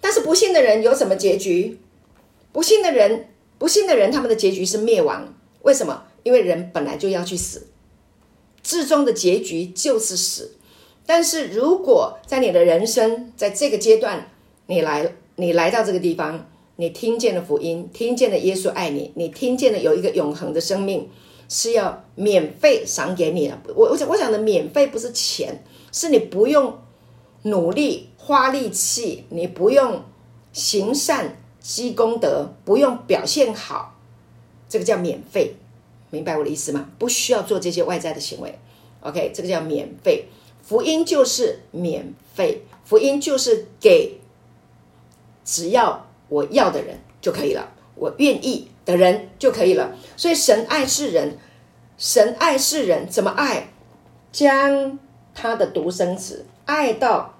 [0.00, 1.80] 但是不信的人有什么结局？
[2.52, 5.34] 不信的人，不信的人，他们的结局是灭亡。
[5.62, 6.04] 为什么？
[6.22, 7.66] 因为人本来就要去死，
[8.64, 10.56] 至终的结局就是死。
[11.06, 14.28] 但是如果在你的人生在这个阶段，
[14.66, 21.08] 你来，你来到这个地方，你听见了福音，听见了耶稣爱你，你听见了有一个永恒的生命
[21.48, 23.60] 是要免费赏给你的。
[23.76, 26.78] 我我想我想的免费不是钱，是你不用。
[27.46, 30.02] 努力花力气，你不用
[30.54, 33.98] 行善积功德，不用表现好，
[34.66, 35.54] 这个叫免费，
[36.14, 36.88] 明白我的意思吗？
[36.98, 38.56] 不需要做这些外在的行为
[39.00, 40.26] ，OK，这个叫免费。
[40.62, 44.20] 福音就是免费，福音就是给
[45.44, 49.94] 只要我要的人就可以了，我愿意的人就可以了。
[50.16, 51.36] 所以神爱世人，
[51.98, 53.68] 神爱世人怎么爱？
[54.32, 54.98] 将
[55.34, 57.32] 他的独生子爱到。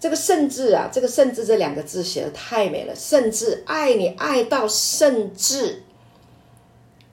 [0.00, 2.92] 这个甚至啊，这个甚至这两个字写的太美了。
[2.96, 5.84] 甚至爱你爱到甚至，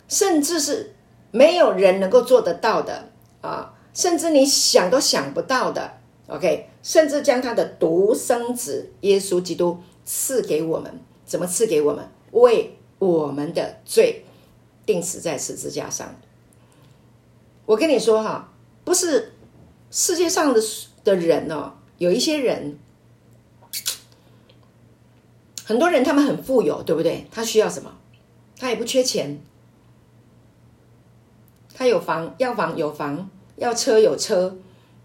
[0.08, 0.96] 甚至是
[1.32, 3.10] 没有人能够做得到的
[3.42, 5.94] 啊，甚至你想都想不到的。
[6.28, 12.08] OK，甚至将他的独生子耶稣基督赐给我们，怎么赐给我们？
[12.32, 14.24] 为我们的罪
[14.86, 16.16] 钉死在十字架上。
[17.66, 18.52] 我跟你说哈，
[18.84, 19.34] 不是
[19.90, 20.62] 世界上的
[21.04, 21.74] 的人哦。
[21.98, 22.78] 有一些人，
[25.66, 27.28] 很多人他们很富有，对不对？
[27.32, 27.92] 他需要什么？
[28.58, 29.40] 他也不缺钱，
[31.80, 34.54] 他有房，要房有房，要车有车，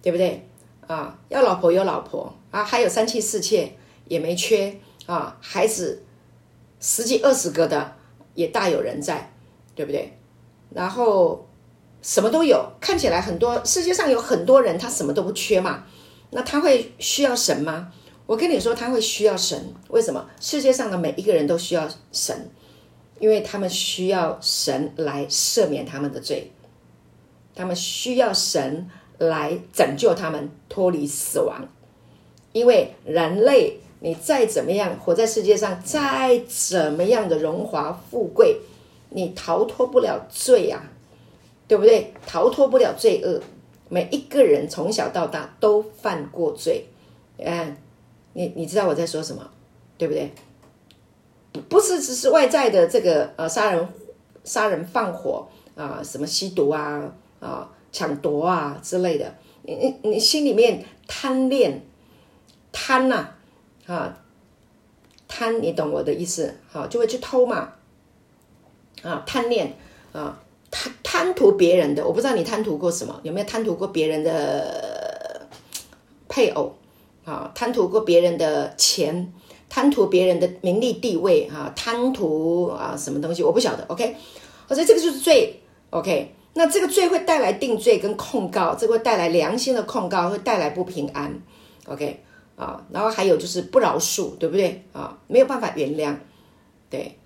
[0.02, 0.44] 对不对？
[0.88, 3.76] 啊，要老婆有老婆啊，还有三妻四妾
[4.08, 6.02] 也没缺啊，孩子
[6.80, 7.94] 十几二十个的
[8.34, 9.32] 也大有人在，
[9.76, 10.18] 对不对？
[10.70, 11.46] 然后
[12.02, 15.84] 什么都有，看起来很多，世界上有很多人，他什么都不缺嘛。
[16.30, 17.92] 那他会需要神吗？
[18.26, 19.72] 我跟你说，他会需要神。
[19.90, 20.28] 为什么？
[20.40, 22.50] 世界上的每一个人都需要神，
[23.20, 26.50] 因为他们需要神来赦免他们的罪，
[27.54, 28.88] 他们需要神
[29.18, 31.66] 来拯救他们脱离死亡。
[32.52, 38.60] 因为人类，你再怎么样活在世界上，再怎么样的荣华富贵，
[39.10, 40.82] 你逃脱不了罪啊，
[41.66, 42.12] 对不对？
[42.26, 43.40] 逃脱不了罪恶。
[43.88, 46.86] 每一个人从小到大都犯过罪，
[47.38, 47.76] 嗯，
[48.32, 49.50] 你你知道我在说什么，
[49.98, 50.32] 对不对？
[51.52, 53.88] 不不是只是外在的这个呃杀人、
[54.42, 57.12] 杀人放火啊、什么吸毒啊
[57.44, 61.82] 啊、抢夺啊之类的，你你你心里面贪恋
[62.72, 63.28] 贪呐
[63.86, 64.18] 啊
[65.28, 66.56] 贪，你懂我的意思？
[66.70, 67.74] 好，就会去偷嘛
[69.02, 69.76] 啊贪恋
[70.12, 70.40] 啊。
[70.70, 75.46] 贪贪图别人的，我不知道你贪图过什么，有没有贪图过别人的
[76.28, 76.74] 配偶
[77.24, 77.52] 啊？
[77.54, 79.32] 贪图过别人的钱，
[79.68, 81.72] 贪图别人的名利地位啊？
[81.76, 83.44] 贪图啊什么东西？
[83.44, 83.84] 我不晓得。
[83.84, 84.16] OK，
[84.66, 85.60] 我觉得这个就是罪。
[85.90, 91.40] OK，那这个罪会带来定罪跟控告，这个会带来良心的控告，会带来不平安。
[91.86, 92.22] OK
[92.56, 95.18] 啊，然后还有就是不饶恕，对不对啊？
[95.26, 96.16] 没有办法原谅，
[96.88, 97.18] 对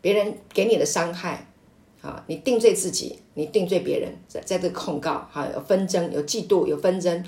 [0.00, 1.46] 别人给你的伤害。
[2.00, 7.24] 啊，你定罪自己，你定罪别人，在在这控告，哈，有纷争，有嫉妒，有纷争，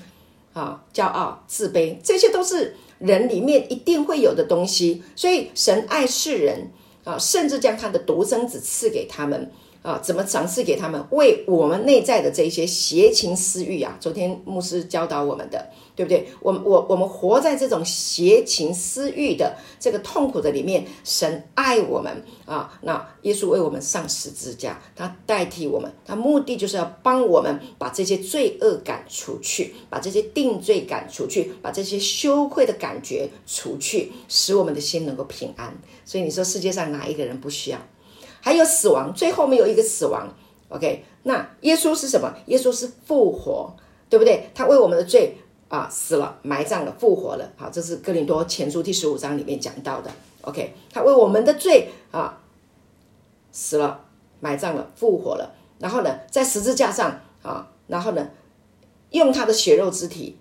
[0.53, 5.03] 啊，骄傲、自卑，这些都是人里面一定会有的东西。
[5.13, 6.71] 所以神爱世人
[7.03, 9.51] 啊，甚至将他的独生子赐给他们，
[9.81, 11.03] 啊，怎么赏赐给他们？
[11.09, 16.27] 为我们内在的这一些邪情私欲啊，昨天牧师教导我们的，对不对？
[16.39, 35.75] 我们我我们活在这种邪情私欲的这个痛苦的里面，神爱我们啊，那耶稣为我们上十字架，他代替我们，他目的就是要帮我们把这些罪恶赶出去，把这些定罪赶出去，把这些羞愧的感觉除去，使我们的心能够平安。
[36.05, 37.79] 所以你说世界上哪一个人不需要？
[38.41, 40.27] 还有死亡，最后面有一个死亡
[40.69, 41.05] ，OK？
[41.23, 42.33] 那耶稣是什么？
[42.47, 43.73] 耶稣是复活，
[44.09, 44.49] 对不对？
[44.55, 45.37] 他为我们的罪
[45.69, 47.51] 啊死了、埋葬了、复活了。
[47.55, 50.11] 好，这是哥林多前书第十五章里面讲到的
[50.41, 50.73] ，OK？
[50.91, 52.39] 他为我们的罪啊
[53.51, 54.05] 死了、
[54.39, 58.29] 埋葬了、复活了，然后呢，在十字架上啊，然后呢，
[59.11, 60.37] 用他的血肉之体，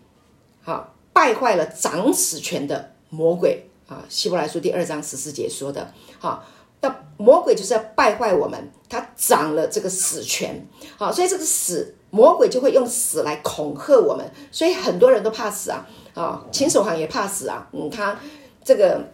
[0.62, 4.04] 好、败坏了掌死权的魔鬼啊。
[4.08, 6.44] 希伯来书第二章十四节说的，好、
[6.80, 10.66] 那魔鬼就是要败坏我们，他掌了这个死权，
[10.96, 18.18] 好，所以这个死魔鬼就会用死来恐吓我们，所以很多人都怕死啊，啊，秦始皇也怕死啊，嗯，他
[18.64, 19.04] 这个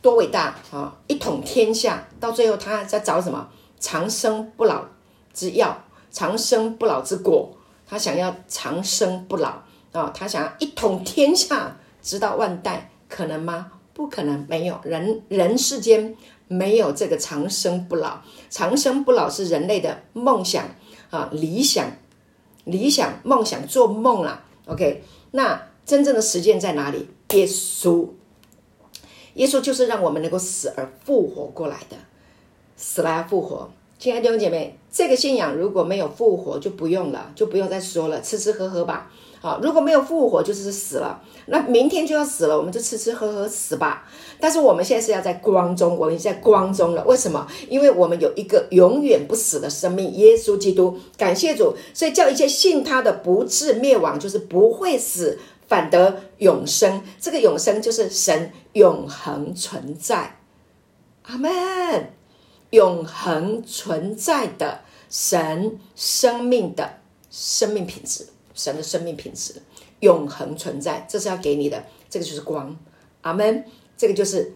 [0.00, 3.48] 多伟大啊，一统天下，到最后他在找什么？
[3.78, 4.84] 长生不老
[5.32, 7.50] 之药，长生不老之果，
[7.86, 13.72] 他想要长生不老啊，他想要一统天下，直到万代，可能吗？
[13.98, 16.14] 不可能没有人，人世间
[16.46, 18.20] 没有这个长生不老。
[18.48, 20.68] 长生不老是人类的梦想
[21.10, 21.90] 啊，理想、
[22.62, 24.44] 理想、梦想，做梦啦。
[24.66, 27.08] OK，那真正的实践在哪里？
[27.30, 28.10] 耶稣，
[29.34, 31.96] 耶稣就是让我们能够死而复活过来的，
[32.76, 33.68] 死来复活。
[33.98, 39.10] 亲爱的弟兄姐妹，这个信仰如果没有复活，就不用了，就不用再说了，吃吃喝喝吧。
[39.40, 41.22] 好，如果没有复活，就是死了。
[41.46, 44.06] 那明天就要死了，我们就吃吃喝喝死吧。
[44.40, 47.04] 但是我们现在是要在光中，我们已经在光中了。
[47.04, 47.46] 为什么？
[47.68, 50.98] 因为我们有一个永远不死的生命，耶稣基督。
[51.16, 57.02] 感谢主，所以叫一切信他的不至灭亡，就是不会死，反得永生。
[57.20, 60.40] 这个永生就是神永恒存在。
[61.22, 61.50] 阿门。
[62.70, 66.98] 永恒存在的神生命的
[67.30, 68.26] 生命品质。
[68.58, 69.54] 神的生命品质
[70.00, 72.76] 永恒存在，这是要给你的，这个就是光，
[73.22, 73.64] 阿门。
[73.96, 74.52] 这个就是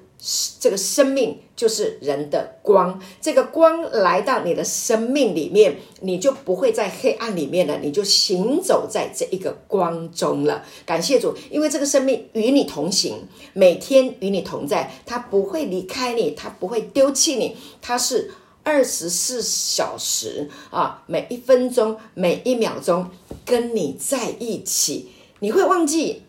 [0.61, 3.01] 这个生命，就是人的光。
[3.21, 10.65] 这个光来到你的生命里面，你就不会在黑暗里面了，你就行走在这一个光中了。
[10.87, 18.33] 感谢主，因为这个生命与你同行，每天与你同在，他不会离开你，他不会丢弃你，他是。
[18.65, 23.11] 二十四小时啊，每一分钟、每一秒钟
[23.45, 25.09] 跟你在一起，
[25.41, 26.23] 你会忘记，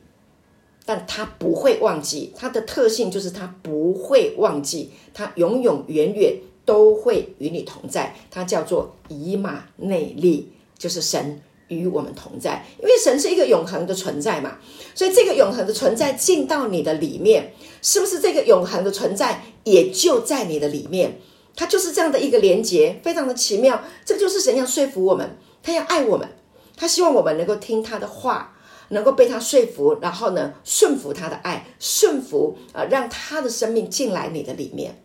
[0.86, 2.34] 但他不会忘记。
[2.36, 8.16] 他的特性就是他不会忘记，他永永远远都会与你同在。
[8.32, 12.66] 他叫做以马内利，就是神与我们同在。
[12.80, 14.58] 因为神是一个永恒的存在嘛，
[14.96, 17.54] 所以这个永恒的存在进到你的里面，
[17.84, 21.20] 是不是这个永恒的存在也就在你的里面？
[21.56, 23.84] 他就是这样的一个连接，非常的奇妙。
[24.06, 26.28] 这个就是神要说服我们，他要爱我们，
[26.76, 28.56] 他希望我们能够听他的话，
[28.90, 35.02] 能够被他说服，然后呢，顺服他的爱，顺服啊，让他的生命进来你的里面。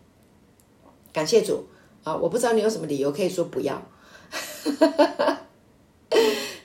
[1.11, 1.67] 感谢主
[2.03, 2.15] 啊！
[2.15, 3.81] 我不知道你有什么理由可以说不要。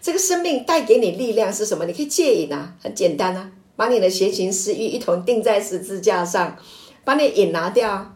[0.01, 1.87] 这个生命带给你力量是什么？
[1.87, 6.59] 你可以戒瘾啊，很简单啊，把你的邪情私欲一同钉在十字架上，
[7.05, 8.15] 把你瘾拿掉。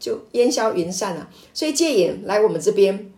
[0.00, 3.12] 就烟消云散了，所以戒瘾来我们这边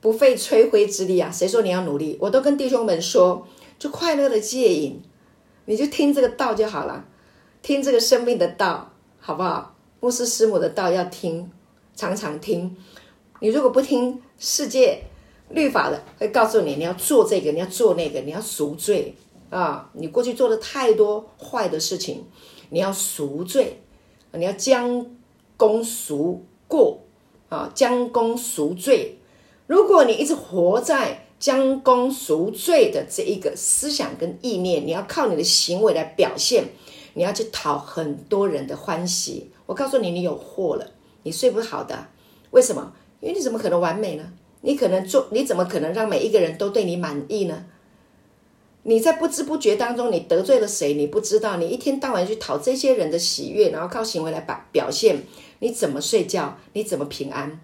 [0.00, 1.28] 不费吹灰之力啊！
[1.30, 2.16] 谁说你要努力？
[2.20, 3.44] 我都跟弟兄们说，
[3.80, 5.02] 就快乐的戒瘾，
[5.64, 7.04] 你就听这个道就好了，
[7.60, 9.74] 听这个生命的道，好不好？
[9.98, 11.50] 牧师师母的道要听，
[11.96, 12.76] 常常听。
[13.40, 15.02] 你如果不听世界
[15.48, 19.16] 律法的，会告诉你你要做这个，你要做那个，你要赎罪
[19.50, 19.90] 啊！
[19.94, 22.24] 你过去做了太多坏的事情，
[22.68, 23.82] 你要赎罪，
[24.32, 25.04] 你要将。
[25.60, 27.02] 功赎过
[27.50, 29.18] 啊，将功赎罪。
[29.66, 36.64] 如果你一直活在将功赎罪的这一个思想跟意念，你要靠你的行为来表现，
[37.12, 39.50] 你要去讨很多人的欢喜。
[39.66, 40.92] 我告诉你，你有祸了，
[41.24, 42.06] 你睡不好的。
[42.52, 42.94] 为什么？
[43.20, 44.32] 因为你怎么可能完美呢？
[44.62, 47.66] 你可能做，你怎么可能让每一个人都对你满意呢？
[48.82, 50.94] 你在不知不觉当中，你得罪了谁？
[50.94, 51.58] 你不知道。
[51.58, 55.22] 你一天到晚去讨这些人的喜悦，然后靠行为来表表现。
[55.60, 56.58] 你怎么睡觉？
[56.74, 57.60] 你怎么平安？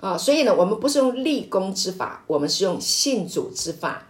[0.00, 4.06] 啊，所以呢，我们不是用立功之法，我们是用信主之法。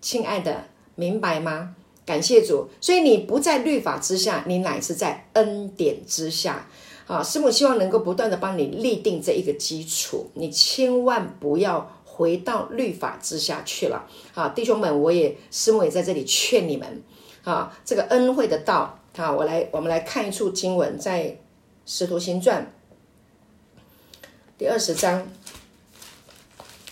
[0.00, 0.64] 亲爱的，
[0.94, 1.74] 明白吗？
[2.06, 2.68] 感谢主。
[2.80, 6.68] 所以你不在律法之下，你乃是在恩典之下。
[7.06, 14.06] 啊，师母希望能够不断的帮你立定这一个基础，你千万不要回到律法之下去了。
[14.34, 17.02] 啊，弟兄们，我也师母也在这里劝你们，
[17.44, 21.24] 啊，这个恩惠的道，啊，我来，我们来看一处经文，在
[21.90, 22.70] 《使徒行传》
[24.58, 25.26] 第二十章，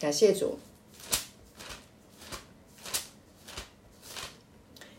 [0.01, 0.59] 感谢主。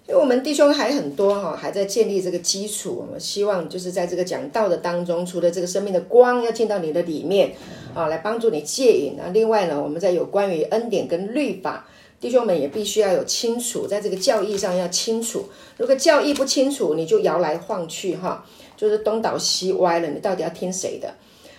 [0.07, 2.93] 因为我们弟兄还很多哈，还在建立这个基础。
[2.93, 7.55] 我们希望就是在这个讲道的当中，除了这个生命的光要进到你的里面
[7.95, 9.15] 啊，来帮助你戒瘾。
[9.17, 11.89] 那另外呢，我们在有关于恩典跟律法，
[12.19, 15.49] 弟兄们也必须要有清楚，在这个教义上要清楚。
[15.77, 18.45] 如果教义不清楚，你就摇来晃去哈，
[18.77, 20.07] 就是东倒西歪了。
[20.07, 21.13] 你到底要听谁的？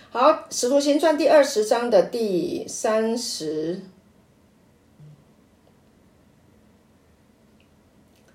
[0.09, 3.81] 好，《使徒行传》第二十章的第三十。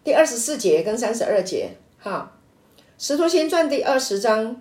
[0.04, 2.32] 第二十四节跟三十二节，哈，
[2.98, 4.60] 《使徒行传》第二十章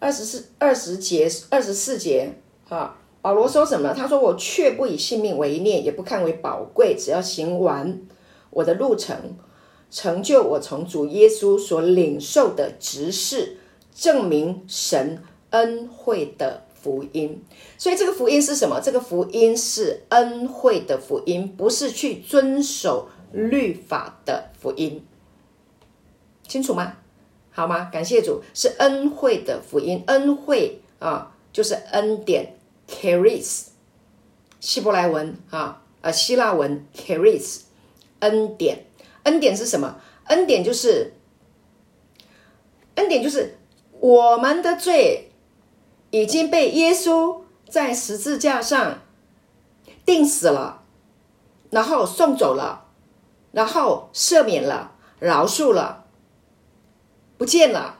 [0.00, 2.32] 二十四二十节二十四节，
[2.68, 3.94] 哈，保罗说什么？
[3.94, 8.00] 他说：“我却不以性命为念，也不看为宝贵，只要行完
[8.50, 9.36] 我的路程，
[9.92, 13.58] 成就我从主耶稣所领受的职事，
[13.94, 17.44] 证明神恩惠的福音。
[17.78, 18.80] 所以这个福音是什么？
[18.80, 25.02] 这个福音是恩惠的福音，不是去遵守。”律法的福音
[26.46, 26.98] 清楚吗？
[27.50, 27.88] 好吗？
[27.90, 33.68] 感谢主，是恩惠的福音，恩惠啊，就是恩典，charis，
[34.60, 37.60] 希伯来文啊，呃，希腊文 charis，
[38.18, 38.84] 恩典，
[39.24, 40.00] 恩典是什么？
[40.24, 41.14] 恩典就是，
[42.94, 43.58] 恩典就是
[44.00, 45.32] 我们的罪
[46.10, 49.00] 已经被耶稣在十字架上
[50.04, 50.82] 钉死了，
[51.70, 52.80] 然后送走了。
[53.52, 56.06] 然后赦免了，饶恕了，
[57.36, 57.98] 不见了，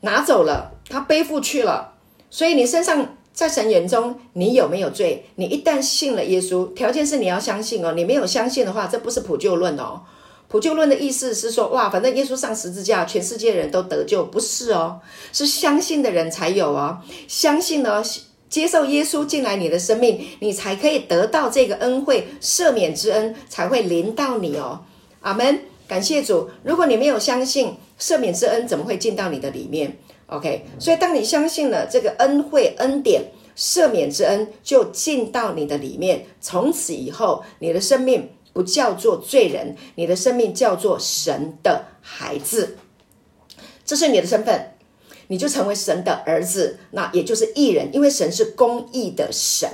[0.00, 1.94] 拿走了，他背负去了。
[2.30, 5.24] 所以你身上在神眼中，你有没有罪？
[5.36, 7.92] 你一旦信了耶稣，条件是你要相信哦。
[7.92, 10.02] 你没有相信的话，这不是普救论哦。
[10.48, 15.00] 普救论的意思是说，哇，反正耶稣上十字架，全世界人都得救，不是哦，
[15.32, 16.98] 是相信的人才有哦。
[17.28, 18.02] 相信呢。
[18.50, 24.80] 接受耶稣进来你的生命，你才可以得到这个恩惠，赦免之恩才会临到你哦。
[25.20, 26.50] 阿门，感谢主。
[26.64, 29.96] 如果你没有相信赦免之恩，怎么会进到你的里面
[30.30, 36.24] ？OK，所以当你相信了这个恩惠、恩典、赦免之恩，就进到你的里面。
[36.40, 42.78] 从此以后，你的生命不叫做罪人，你的生命叫做神的孩子。
[43.84, 44.72] 这是你的身份。
[45.32, 49.70] 你就成为神的儿子，那也就是义人，因为神是公义的神，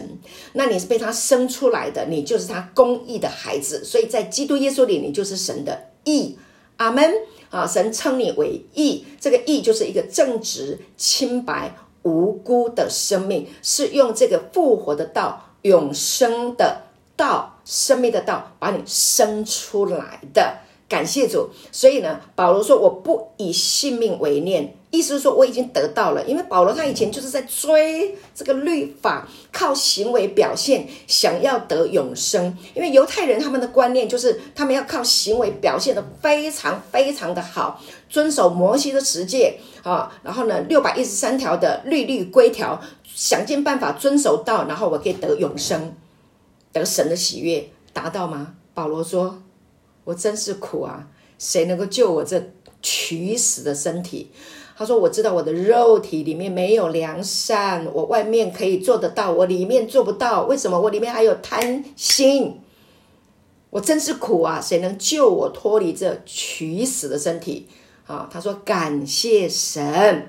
[0.52, 6.38] 那你是被他生出来的，你就是他公义的孩子，所以在基督耶稣里，你就是神的义。
[6.76, 7.10] 阿门
[7.56, 7.66] 啊！
[7.66, 16.82] 神称你为义，这个义就是一个正直、清白、无辜的生命，是用这个复活的道、永生的
[17.16, 20.58] 道、生命的道把你生出来的。
[20.88, 26.24] 感谢主，所以呢，保罗说：“我不以性命为念。”意思是说，我已经得到了。
[26.26, 32.56] 因为保罗他以前就是在追这个律法，靠行为表现，想要得永生。
[32.72, 45.94] 因为犹太人他们的观念就是，他们要靠行为表现得非常非常的好，遵守摩西的十诫啊，然后呢，六百一十三条的律律规条，想尽办法遵守到，然后我可以得永生，
[46.72, 48.54] 得神的喜悦，达到吗？
[48.72, 49.42] 保罗说。
[50.06, 51.06] 我真是苦啊！
[51.38, 52.42] 谁能够救我这
[52.80, 54.30] 取死的身体？
[54.78, 60.44] 他说：“我知道我的肉体里面没有良善，我外面可以做得到，我里面做不到。
[60.44, 60.78] 为什么？
[60.78, 62.60] 我里面还有贪心。
[63.70, 64.60] 我真是苦啊！
[64.60, 67.66] 谁能救我脱离这取死的身体？”
[68.06, 70.28] 啊，他说：“感谢神，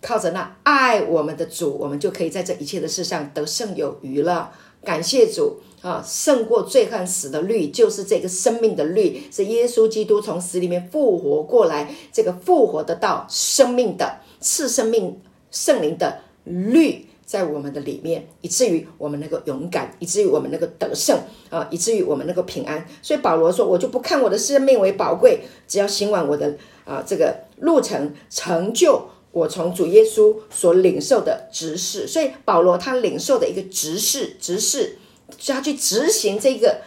[0.00, 4.52] 靠着那爱我们的主，我们就可以在这一切的事上得胜有余了。
[4.82, 15.20] 感谢主。”啊，胜过罪和死的律，就是这个生命的律，是耶稣基督从死里面复活过来，这个复活的道，生命的赐生命
[15.52, 21.16] 圣灵的律，在我们的里面，以至于我们能够勇敢，以至于我们能够得胜
[21.50, 22.84] 啊，以至于我们能够平安。
[23.00, 29.06] 所以保罗说：“我就不看我的生命为宝贵，只要行完我的啊这个路程，成就
[29.36, 34.98] 我从主耶稣所领受的职事。”所以保罗他领受的一个职事，职事。
[35.36, 36.82] 就要去执行这个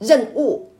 [0.00, 0.72] 任务，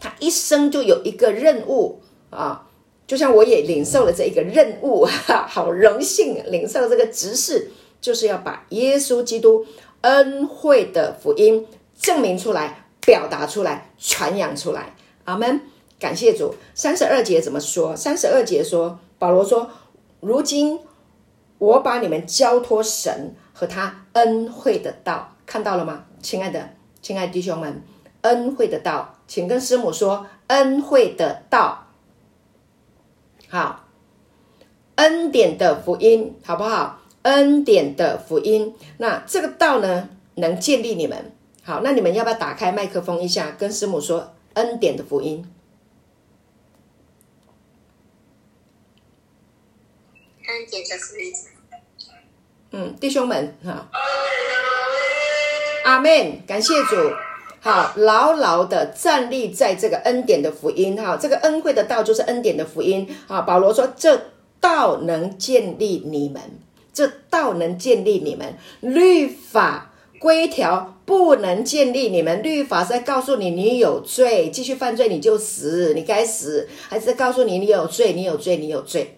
[0.00, 2.00] 他一生就有一个任务
[2.30, 2.66] 啊！
[3.06, 7.70] 就像我也领受了这一个任务，哈， 好荣幸领受这个职事，
[8.00, 9.64] 就是要把耶稣基督
[10.00, 11.64] 恩惠的福音
[11.96, 14.96] 证明出来、表达出来、传扬出来。
[15.24, 15.60] 阿门！
[16.00, 16.52] 感谢主。
[16.74, 17.94] 三十二节怎么说？
[17.94, 19.70] 三十二节说，保罗说
[20.20, 20.80] ：“如今
[21.58, 26.04] 我把你们交托神和他恩惠的道，看到了吗？
[26.22, 27.82] 亲爱的，亲爱弟兄们，
[28.22, 31.86] 恩惠的道，请跟师母说恩惠的道。
[33.48, 33.86] 好，
[34.96, 37.00] 恩典的福音，好不好？
[37.22, 41.32] 恩典的福音，那这个道呢，能建立你们。
[41.62, 45.44] 好，那你们要不要打开麦克风一下，跟师母说恩典的福音？
[50.48, 51.32] 恩典的福音。
[52.70, 53.86] 嗯，弟兄们，哈，
[55.84, 56.96] 阿门，感谢主。
[57.60, 63.06] 好，牢牢的站立在这个恩典的福音，哈，这个恩惠的道就是恩典的福音。
[63.26, 66.42] 啊，保罗说，这道能建立你们，
[66.94, 69.92] 这道能建立你们，律法。
[70.20, 79.17] 规条不能建立你们，律法是在告诉你你有罪，继续犯罪你就死，你该死，还是在告诉你你有罪，你有罪，你有罪。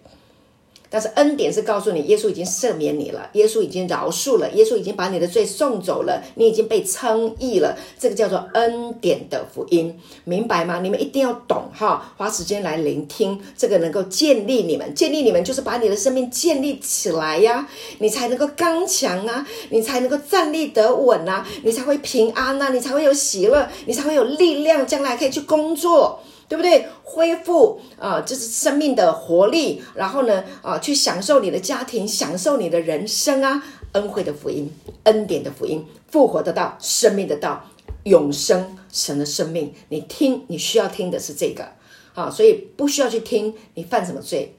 [0.91, 7.77] 但是恩典是告诉你，耶稣已经赦免你了，耶稣已经饶恕了，耶稣已经把你的罪送走了，你已经被称义了。
[7.97, 10.81] 这个叫做恩典的福音，明白吗？
[10.81, 17.65] 你们一定要懂哈，花时间来聆听，这个能够建立你们，建立你们就是把你的生命建立起来呀，
[17.99, 26.19] 你才能够刚强啊，你才能够站立得稳啊，你才会平安呐，你才会有喜乐，你才会有力量，将来可以去工作。
[26.51, 26.85] 对不对？
[27.01, 29.81] 恢复啊，就是生命的活力。
[29.95, 34.69] 然后呢，啊，去享受你的家庭，享受你的人生啊，恩惠的福音，
[35.03, 37.65] 恩典的福音，复活的道，生命的道，
[38.03, 39.73] 永生神的生命。
[39.87, 41.69] 你听，你需要听的是这个
[42.15, 44.53] 啊，所以不需要去听你犯什么罪，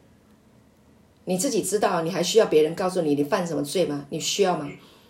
[1.27, 2.01] 你自己知道。
[2.01, 4.07] 你还需要别人告诉你你犯什么罪吗？
[4.09, 4.67] 你需要吗？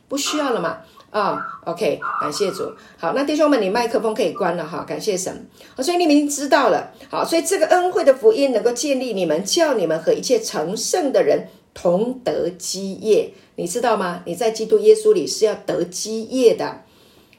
[0.08, 0.78] 不需要了嘛？
[1.12, 2.72] 啊、，OK，感谢主。
[2.98, 4.82] 好，那弟兄们，你麦克风可以关了哈。
[4.82, 5.46] 感谢神。
[5.76, 6.90] 所以你们已经知道了。
[7.10, 13.30] 好，所以这个恩惠的福音能够建立你们，叫你们和一切成圣的人同得基业。
[13.56, 14.22] 你知道吗？
[14.24, 16.80] 你在基督耶稣里是要得基业的。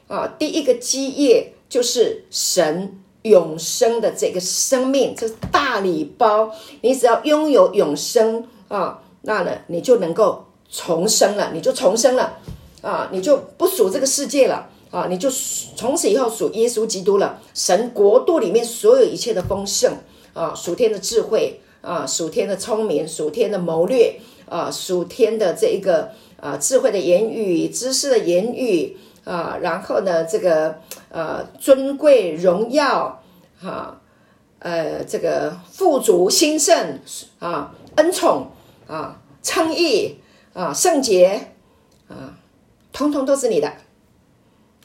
[0.07, 6.51] 啊，第一个基业就是神永生的这个生命，这是大礼包。
[6.82, 12.38] 你只要拥有永生啊，那呢，你就能够重生了，你就重生了。
[12.84, 15.07] 啊，你就不属这个世界了啊！
[15.09, 15.29] 你就
[15.77, 17.39] 从此以后属耶稣基督了。
[17.53, 19.95] 神国度里面所有一切的丰盛
[20.34, 24.19] 啊，属天的智慧啊，属天的聪明，属天的谋略
[24.49, 26.09] 啊，属天的这一个
[26.41, 30.75] 啊智慧的言语，知识的言语啊，然后呢，这个
[31.09, 33.23] 呃尊贵荣耀
[33.61, 34.01] 哈，
[34.59, 36.99] 呃这个富足兴盛
[37.39, 38.51] 啊，恩宠
[38.88, 40.17] 啊，称义
[40.51, 41.53] 啊，圣洁。
[42.93, 43.73] 通通都是你的，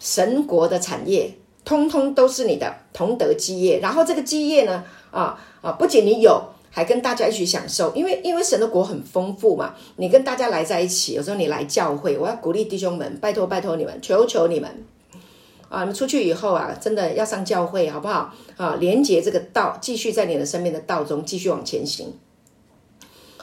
[0.01, 1.35] 神国的产业，
[1.65, 3.79] 通通都是你的，同德基业。
[3.81, 7.95] 然后这个基业呢，啊啊，不仅你有，还跟大家一起享受。
[7.95, 11.13] 因为因为神的国很丰富嘛，你跟大家来在一起。
[11.13, 14.85] 有时候你来教会，我要鼓励弟兄们，拜托拜托你们，求求你们，
[15.69, 18.33] 啊，你出去以后啊，真的要上教会，好不好？
[18.57, 22.15] 啊，连接这个道，继续在你的生命的道中继续往前行。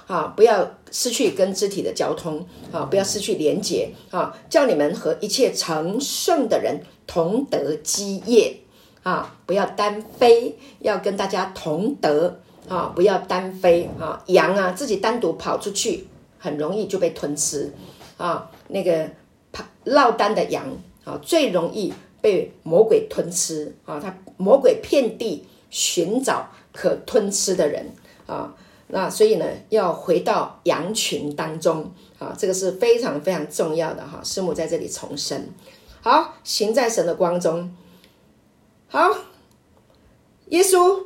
[0.08, 2.86] 啊，不要失去跟肢体的交通啊！
[2.90, 4.38] 不要失去连结啊！
[4.50, 8.56] 叫你们和一切成圣的人同得基业
[9.02, 9.36] 啊！
[9.48, 12.40] 不要单飞，要跟大家同得
[12.70, 12.94] 啊！
[12.96, 14.22] 不要单飞啊！
[14.28, 17.74] 羊啊，自己单独跑出去，很容易就被吞吃
[18.18, 18.52] 啊！
[18.68, 19.10] 那个
[19.52, 20.64] 跑落单的羊
[21.04, 21.92] 啊，最容易
[22.22, 24.00] 被魔鬼吞吃啊！
[24.00, 27.92] 他魔鬼遍地寻找可吞吃的人
[28.28, 28.54] 啊！
[28.88, 34.22] 那所以呢，要回到羊群当中啊，这个是非常非常重要的哈。
[34.24, 35.50] 师母在这里重申，
[36.02, 37.76] 好，行在神的光中。
[38.88, 39.10] 好，
[40.50, 41.04] 耶稣，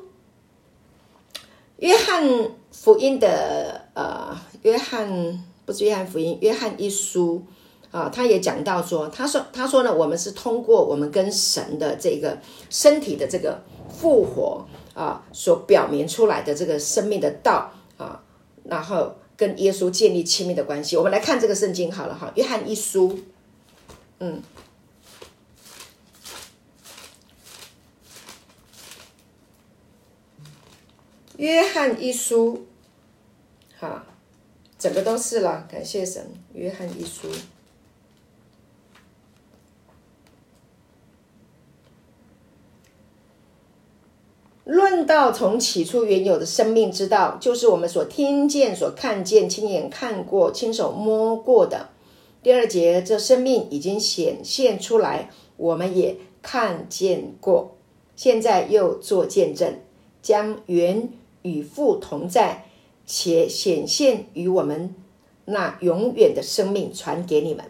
[1.78, 7.44] 约翰福音的呃，约翰不是约翰福音，约翰一书
[7.92, 12.38] 啊，他也讲到说，他说他说呢，我们是通过我们跟神的这个
[12.70, 14.66] 身体的这个复活。
[15.00, 18.22] 啊，所表明出来的这个生命的道啊，
[18.66, 20.98] 然后跟耶稣建立亲密的关系。
[20.98, 23.14] 我们来看这个圣经好了哈，《约翰一书》，
[24.20, 24.44] 嗯，
[31.38, 32.68] 《约翰一书》，
[33.80, 34.04] 好，
[34.78, 37.32] 整个都是了，感谢神，《约翰一书》。
[44.70, 51.90] 论到从起初原有的生命之道，就是我们所听见、所看见、亲眼看过、亲手摸过的。
[52.44, 57.78] 第二节，这生命已经显现出来，我们也看见过，
[58.16, 59.80] 现在又做见证，
[60.22, 61.10] 将原
[61.42, 62.66] 与父同在，
[63.08, 64.94] 且显现于我们
[65.46, 67.66] 那永远的生命传给你们。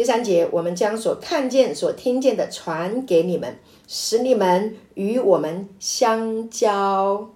[0.00, 7.28] 第三节，我们将所看见、所听见的传给你们，使你们与我们相交。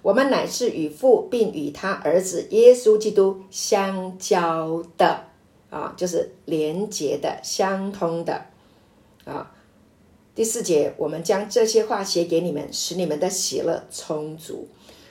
[0.00, 5.24] 我们乃是与父，并与他儿子耶稣基督相交的
[5.68, 8.46] 啊，就是连结的、相通的
[9.26, 9.52] 啊。
[10.34, 14.66] 第四节，我们将这些话写给你们，使你们的喜乐充足。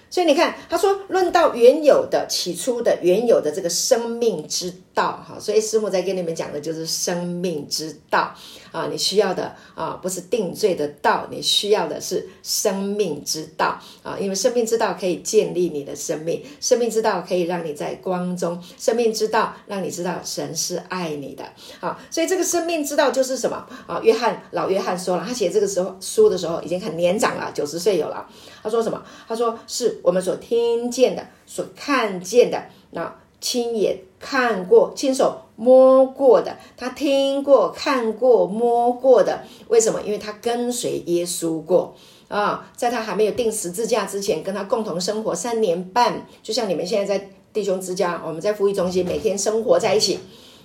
[0.09, 8.33] 所以你看，他说论到原有的、起初的、原有的这个生命之道，哈，所以师母在跟你们讲的就是生命之道
[8.71, 8.87] 啊。
[8.89, 14.17] 你需要的啊，不是定罪的道，你需要的是生命之道啊。
[14.17, 21.43] 因为生命之道可以建立你的生命，生命之道可以让你在光中，生命之道让你知道神是爱你的
[21.81, 21.99] 啊。
[22.09, 23.99] 所以这个生命之道就是什么啊？
[24.01, 28.25] 约翰老约翰说了，他写这个时候书的时候已经很年长了，九十岁有了。
[28.63, 29.03] 他说什么？
[29.27, 33.15] 他说是我们所听见的、所看见的，那
[33.45, 39.43] 亲眼看过、亲手摸过的，他听过、看过、摸过的。
[39.67, 40.01] 为什么？
[40.01, 41.95] 因为他跟随耶稣过
[42.27, 50.17] 啊，在他还没有钉十字架之前，跟他共同生活三年半，就像你们现在在弟兄之家，我们在福音中心每天生活在一起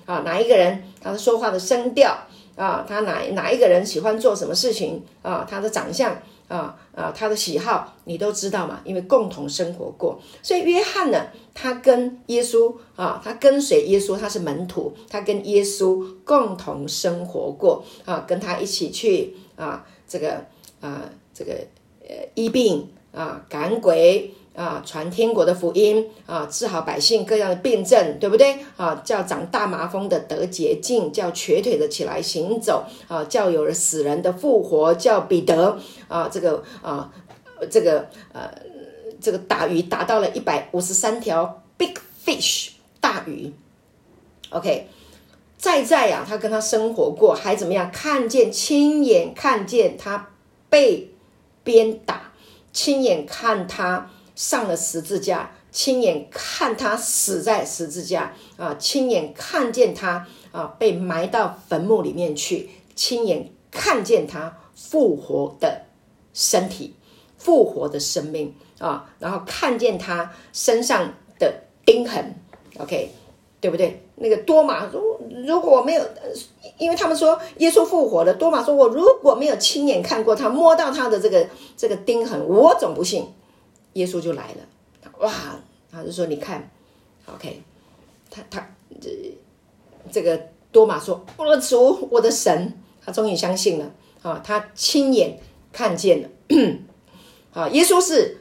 [0.06, 0.22] 啊。
[0.24, 2.16] 哪一个人他说话的声调
[2.56, 2.86] 啊？
[2.88, 5.46] 他哪哪一个人喜欢做什么事情啊？
[5.46, 6.16] 他的长相。
[6.50, 8.80] 啊啊，他的喜好你都知道嘛？
[8.84, 20.44] 因为共同生活过，所以约翰呢，他跟耶稣啊，他跟随耶稣，他是门徒，他跟耶稣共同生活过啊，跟他一起去啊，这个
[20.80, 21.52] 啊，这个
[22.02, 24.34] 呃医病啊，赶鬼。
[24.60, 28.58] 啊，传天国的福音啊，治好百姓各样的病症，对不对？
[28.76, 37.10] 啊，叫长大麻风的得洁净，叫瘸腿的起来行走，啊，叫有死人的复活，叫彼得啊，这个啊，
[37.70, 38.52] 这个呃，
[39.18, 43.50] 这个打鱼打到了一百五十三条 big fish 大鱼。
[44.50, 44.88] OK，
[45.56, 47.90] 再在呀、啊，他跟他生活过，还怎么样？
[47.90, 50.28] 看见亲眼看见他
[50.68, 51.14] 被
[51.64, 52.32] 鞭打，
[52.74, 54.10] 亲眼看他。
[54.40, 65.82] 上了十字架，亲眼看他死在十字架啊，亲眼看见他啊被埋到坟墓里面去，亲眼看见他复活的
[66.32, 66.94] 身体，
[67.36, 72.34] 复活的生命啊，然后看见他身上的钉痕
[72.78, 73.10] ，OK，
[73.60, 74.02] 对不对？
[74.14, 76.02] 那个多马如如果没有，
[76.78, 83.26] 因为他们说耶稣复活了，多马说我如果没有亲眼看过他，摸到他的这个这个钉痕，我总不信。
[83.94, 85.32] 耶稣就来了，哇！
[85.92, 86.70] 他就说：“你看
[87.26, 87.60] ，OK，
[88.30, 88.64] 他他
[89.00, 89.10] 这
[90.12, 92.72] 这个多马说，我的主，我的神，
[93.04, 94.40] 他终于相信了啊！
[94.44, 95.40] 他亲眼
[95.72, 96.28] 看见了，
[97.52, 97.68] 啊！
[97.70, 98.38] 耶稣是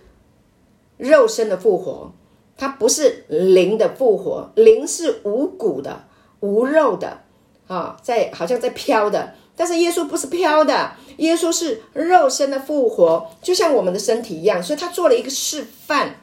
[0.98, 2.12] 肉身的复活，
[2.56, 6.06] 他不是灵的复活，灵是无骨的、
[6.42, 7.22] 无肉的
[7.68, 16.16] 啊，在好像在飘的。”但是耶稣不是飘的，耶稣是肉身的复活，就像我们的身体一样，所以他做了一个示范。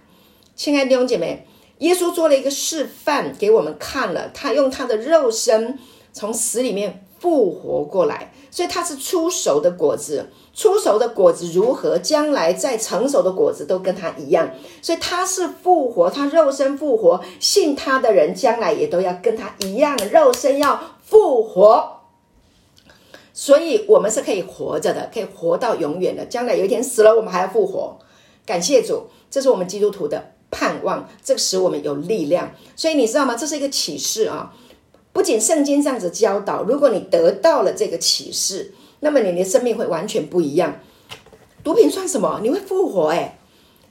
[0.54, 1.46] 亲爱的弟兄姐妹，
[1.80, 5.78] 耶稣做了一个示范给我们看了，他用他的肉身
[6.14, 14.48] 从死里面复活过来，所以他是初熟的果子，初熟的果子如何，将来再成熟的果子都跟他一样，
[14.80, 21.95] 所以他是复活，他肉身复活，信他的人将来也都要跟他一样，肉身要复活。
[23.38, 26.24] 所以，我们是可以活着的，可以活到永远的。
[26.24, 27.98] 将来有一天死了，我们还要复活。
[28.46, 32.52] 感谢主，这是我们基督徒的盼望，这使我们有力量。
[32.74, 33.36] 所以你知道吗？
[33.36, 34.54] 这是一个启示啊！
[35.12, 40.80] 不仅圣经这样子教导，如果你得到了这个启示，那么你的生命会完全不一样。
[41.62, 42.40] 毒品算什么？
[42.42, 43.38] 你会复活哎！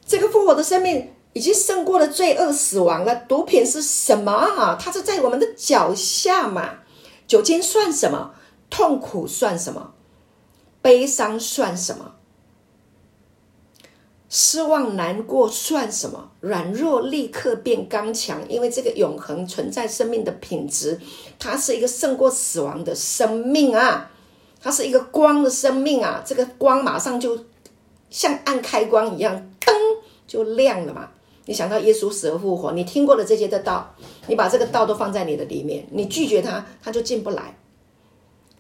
[0.08, 3.16] 这个复活的生命已经胜过了罪恶死亡了。
[3.28, 4.76] 毒品是什么啊？
[4.82, 6.80] 它是在我们的脚下嘛。
[7.28, 8.32] 酒精算什么？
[8.76, 9.94] 痛苦算什么？
[10.82, 12.16] 悲伤算什么？
[14.28, 16.32] 失望难过算什么？
[16.42, 21.00] 软弱立刻变刚强，因为这个永恒存在生命的品质，
[21.40, 24.12] 它是一个胜过死亡的生命啊！
[24.62, 26.22] 它是一个光的生命啊！
[26.26, 27.46] 这个光马上就
[28.10, 29.34] 像按开关一样，
[29.66, 29.74] 灯
[30.28, 31.12] 就亮了嘛！
[31.46, 33.96] 你想到耶稣死而复活，你听过的这些的道，
[34.28, 37.58] 你把这个道都放在你的里面，你拒绝它，它就进不来。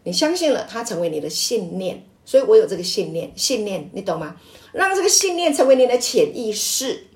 [0.05, 3.33] 你相信了，它成为你的信念，所以我有这个信念。
[3.35, 4.37] 信念，你懂吗？
[4.71, 7.07] 让这个信念成为你的潜意识，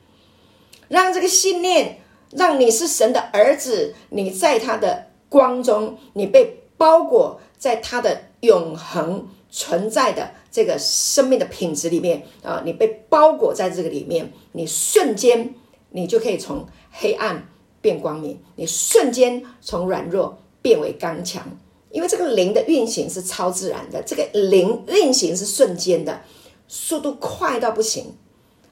[0.90, 2.00] 让这个信念
[2.32, 12.64] 让你是神的儿子，你在他的光中，你被包裹在他的永恒存在的这个生命的品质里面啊！
[12.66, 15.54] 你被包裹在这个里面，你瞬间
[15.92, 17.48] 你就可以从黑暗
[17.82, 21.60] 变光明，你瞬间从软弱变为刚强。
[21.92, 26.22] 因为这个灵的运行是超自然的，这个灵运行是瞬间的，
[26.68, 28.14] 速度快到不行。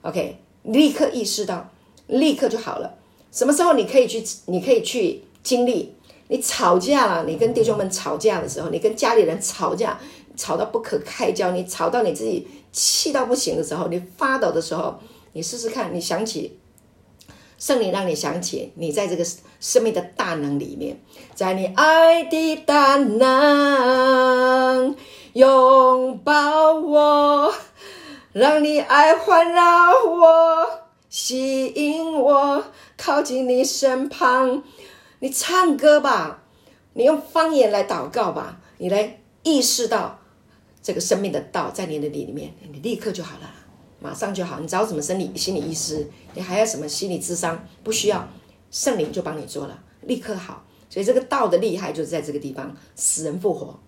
[0.04, 1.70] OK，立刻意识到，
[2.08, 2.96] 立刻就好了。
[3.32, 4.24] 什么时候你可以去？
[4.46, 5.94] 你可以去经历。
[6.30, 9.98] 你吵架了，你跟弟兄们吵架的时候，你跟家里人吵架，
[10.36, 15.00] 吵到不可开交，你吵到你自己气到不行的时候，你发抖的时候，
[15.32, 16.57] 你试试看，你想起
[17.58, 19.26] 圣灵，让你想起你在这个
[19.60, 21.02] 生命的大能里面，
[21.34, 24.96] 在你爱的大能
[25.34, 27.54] 拥抱我，
[28.32, 29.64] 让你爱环绕
[30.06, 32.64] 我，吸引我
[32.96, 34.64] 靠近你身旁。
[35.20, 36.44] 你唱歌吧，
[36.94, 40.20] 你用方言来祷告吧，你来意识到
[40.84, 43.52] 这个生命的道在你的里里面，你立刻就好了，
[44.00, 44.60] 马上就好。
[44.60, 47.66] 你找什么生理心理医师，你还要什么心理智商？
[47.84, 48.28] 不需要，
[48.72, 50.64] 圣灵就帮你做了，立刻好。
[50.90, 53.80] 所以这个道的厉害就是在这个地方，死人复活，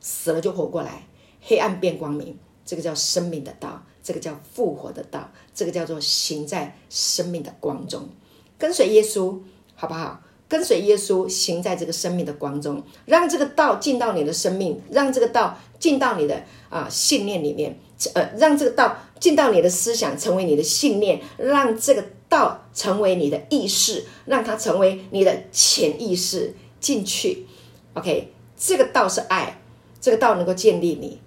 [0.00, 1.06] 死了就活过来，
[1.40, 8.08] 黑暗变光明，这个叫生命的道，这个叫复活的道，这个叫做行在生命的光中，
[8.56, 9.38] 跟随耶稣，
[9.74, 10.22] 好不好？
[10.48, 17.78] 跟随耶稣行在这个生命的光中，让这个道进到你的生命，让这个道进到你的啊信念里面，
[18.14, 27.46] 呃，让这个道进到你的思想，成为你的信念，让这个道成为你的意识，让它成为你的潜意识进去。
[27.94, 29.60] OK，这个道是爱，
[30.00, 31.20] 这个道能够建立你，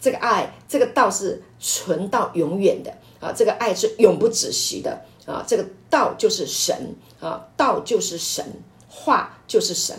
[0.00, 2.90] 这个爱，这个道是存到永远的
[3.20, 5.04] 啊，这个爱是永不止息的。
[5.26, 8.44] 啊，这个道就是神啊，道就是神，
[8.88, 9.96] 话就是神。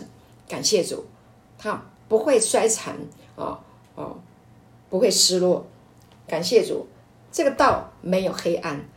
[0.48, 1.04] 感谢主，
[1.58, 2.96] 他不会衰残
[3.36, 3.60] 啊
[3.94, 4.14] 啊，
[4.88, 5.66] 不会失落。
[6.26, 6.86] 感谢主，
[7.30, 8.88] 这个道没有黑暗，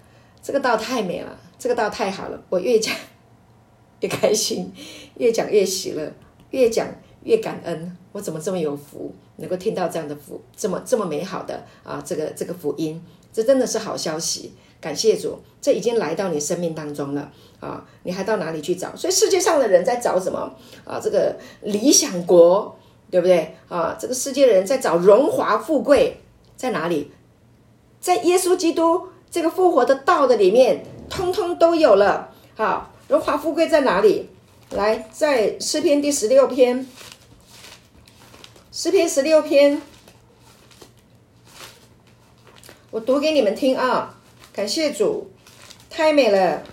[0.41, 2.41] 这个道太美了，这个道太好了。
[2.49, 2.95] 我越讲
[3.99, 4.72] 越开心，
[5.15, 6.13] 越讲越喜乐，
[6.51, 6.88] 越讲
[7.24, 7.97] 越感恩。
[8.13, 13.01] 我怎么这么有福，能够听到这样的福，这么这么美好的啊，这个这个福音，
[13.32, 14.53] 这真的是好消息。
[14.82, 17.86] 感谢主，这已经来到你生命当中了啊！
[18.02, 18.96] 你还到哪里去找？
[18.96, 20.52] 所以世界上的人在找什么
[20.84, 21.00] 啊？
[21.00, 22.76] 这个理想国，
[23.12, 23.96] 对不对啊？
[24.00, 26.20] 这个世界的人在找荣华富贵，
[26.58, 27.12] 在哪里？
[28.00, 32.34] 在耶稣基督这个复活的道的里面，通通都有了。
[32.56, 34.30] 好，荣华富贵在哪里？
[34.72, 36.88] 来，在诗篇第十六篇，
[38.72, 39.80] 诗篇十六篇，
[42.90, 44.18] 我读给你们听啊。
[44.54, 45.32] 感谢主，
[45.89, 46.64] 太美了。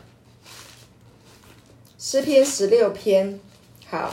[1.96, 3.38] 诗篇十六篇，
[3.86, 4.12] 好。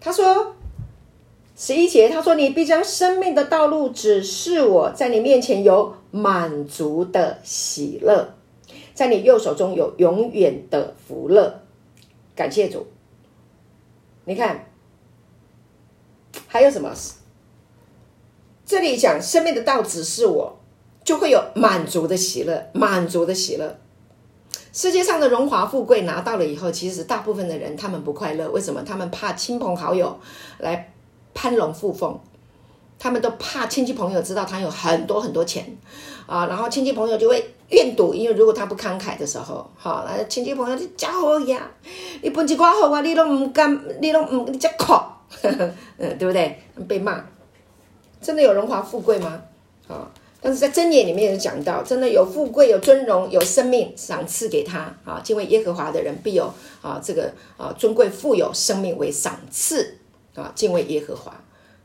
[0.00, 0.54] 他说
[1.56, 8.34] 十一节，他说：“你必将生命的道路指示我，在你面前有满足的喜乐，
[8.94, 11.62] 在你右手中有永远的福乐。”
[12.34, 12.86] 感谢主。
[14.24, 14.70] 你看，
[16.46, 16.94] 还有什么？
[18.68, 20.54] 这里讲生命的道指示我，
[21.02, 23.78] 就会有满足的喜乐，满足的喜乐。
[24.74, 28.82] 世界上的荣华富贵拿到了以后，其实大部分的人他们不快乐，为什么？
[28.82, 30.20] 他们怕亲朋好友
[30.58, 30.92] 来
[31.32, 32.20] 攀龙附凤，
[32.98, 35.74] 他们都怕亲戚朋友知道他有很多很多钱
[36.26, 41.70] 啊，然后亲戚朋友就会怨赌，因为如果他不慷慨的时候，好，那亲戚朋友就家伙呀，
[42.20, 45.72] 你本钱瓜好啊，你都唔干，你都唔你这靠，嗯，
[46.18, 46.60] 对不对？
[46.86, 47.24] 被骂。
[48.20, 49.42] 真的有荣华富贵吗？
[49.88, 50.10] 啊！
[50.40, 55.20] 但是在箴言里面也讲到，真的有富贵、有尊荣、有生命赏赐给他啊！
[55.24, 59.98] 敬畏耶和华的人必有啊这个啊尊贵富有生命为赏赐
[60.34, 60.52] 啊！
[60.54, 61.42] 敬畏耶和华，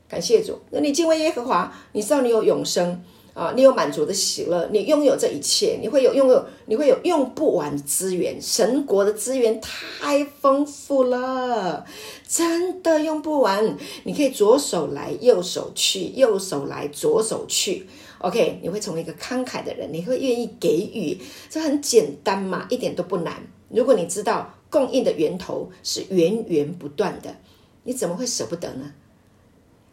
[0.07, 0.59] 感谢主。
[0.69, 3.03] 那你敬畏耶和华，你知道你有永生。
[3.33, 8.39] 啊，你有满足的喜乐，你拥有这一切，你会有拥有，你会有用不完的资源。
[8.39, 11.83] 神国的资源太丰富了，
[12.27, 13.75] 真的用不完。
[14.03, 17.87] 你可以左手来，右手去；右手来，左手去。
[18.19, 21.17] OK，你会成为一个慷慨的人，你会愿意给予，
[21.49, 23.47] 这很简单嘛，一点都不难。
[23.69, 27.35] 如果你知道供应的源头是源源不断的，
[27.83, 28.93] 你怎么会舍不得呢？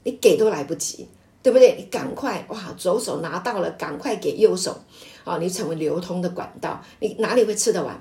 [0.05, 1.09] 你给都来不及。
[1.43, 1.77] 对不对？
[1.79, 4.79] 你赶快哇，左手拿到了，赶快给右手，
[5.25, 7.99] 啊，你成为流通的管道，你哪里会吃得完？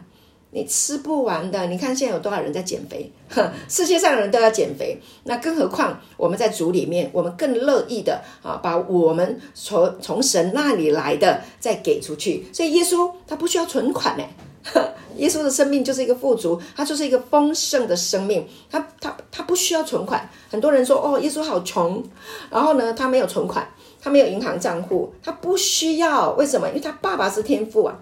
[0.51, 1.67] 你吃不完的。
[1.67, 3.11] 你看现在有多少人在减肥？
[3.29, 12.47] 哼， 世界上人都要减肥，那更何况我们在主里面，我们更乐意的啊，把我们从从神那里来的再给出去。
[12.51, 14.23] 所以耶稣他不需要存款呢。
[15.17, 20.29] 耶稣的生命就是一个富足，他就是一个丰盛的生命，他他他不需要存款。
[20.49, 22.03] 很多人说哦，耶稣好穷，
[22.49, 23.67] 然后呢，他没有存款，
[24.01, 26.31] 他没有银行账户，他不需要。
[26.31, 26.67] 为什么？
[26.69, 27.95] 因为他爸爸是天父啊，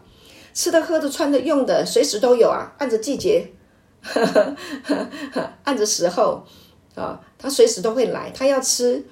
[0.53, 3.47] 吃的、喝的、穿的、用的，随时都有啊，按着季节，
[5.63, 6.43] 按着时候
[6.95, 8.31] 啊，他随时都会来。
[8.35, 9.05] 他要吃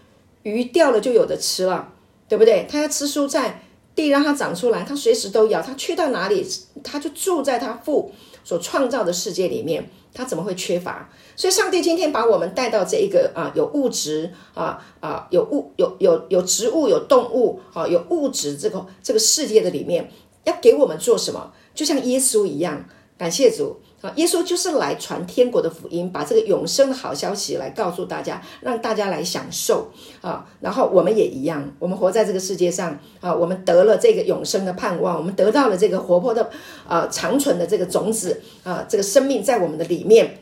[0.43, 1.91] 鱼掉了就有的吃了，
[2.27, 2.67] 对不对？
[2.69, 3.63] 他要吃蔬菜，
[3.95, 5.61] 地让它长出来，它随时都有。
[5.61, 6.45] 它去到哪里，
[6.83, 8.11] 它就住在它父
[8.43, 9.89] 所创造的世界里面。
[10.17, 11.09] 它怎么会缺乏？
[11.35, 20.09] 所以，上帝今天把我们带到这一个啊，有物质啊啊，有物有有有植物有动物啊，有物质这个这个世界的里面，
[20.45, 21.51] 要给我们做什么？
[21.73, 22.85] 就像耶稣一样，
[23.17, 23.81] 感谢主
[24.15, 29.91] 耶稣就是来传天国的福音，把这个永生的好消息来告诉大家，让大家来享受
[30.21, 30.45] 啊。
[30.59, 36.49] 然后我们也一样，我们活在这个世界上啊，我们得了这个永生的盼望，我们得到了这个活泼的
[36.87, 40.39] 啊长存的这个种子啊，这个生命在我们的里面。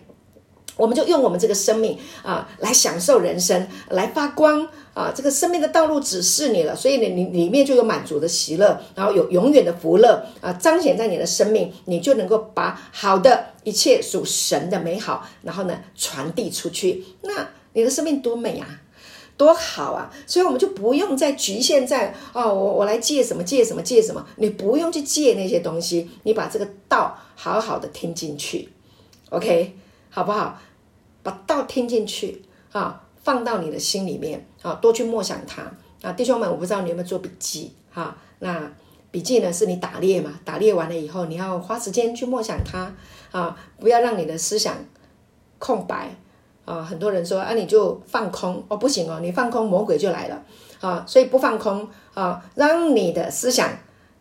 [0.76, 5.12] 我们就用我们这个生命啊，来享受人生，来发光啊！
[5.16, 17.04] 这个生命的道路指示你了，所以你你里面就有满足的喜乐，然后有永远的福乐啊，彰显在你的生命，你就能够把好的一切属神的美好，然后呢传递出去。
[17.22, 18.68] 那你的生命多美啊，
[19.38, 20.12] 多好啊！
[20.26, 28.70] 所以我们就不用再局限在哦，我我来借什么借什么借什么，你不用去借那些东西，你把这个道好好的听进去
[29.30, 29.78] ，OK。
[30.14, 30.60] 好不好？
[31.24, 35.64] 把道听进去啊，放到你的心里面啊，多去默想它
[36.08, 38.16] 啊，弟兄们，我不知道你有没有做笔记哈？
[38.40, 38.72] 那
[39.10, 40.40] 笔记呢，是你打猎嘛？
[40.46, 42.94] 打猎完了以后，你要花时间去默想它
[43.32, 44.76] 啊，不要让你的思想
[45.58, 46.16] 空白
[46.66, 46.84] 啊。
[46.84, 50.44] 很多人说啊，你就放空哦，不行哦，你放空，魔鬼就来了
[50.82, 51.04] 啊。
[51.08, 53.70] 所以不放空啊，让你的思想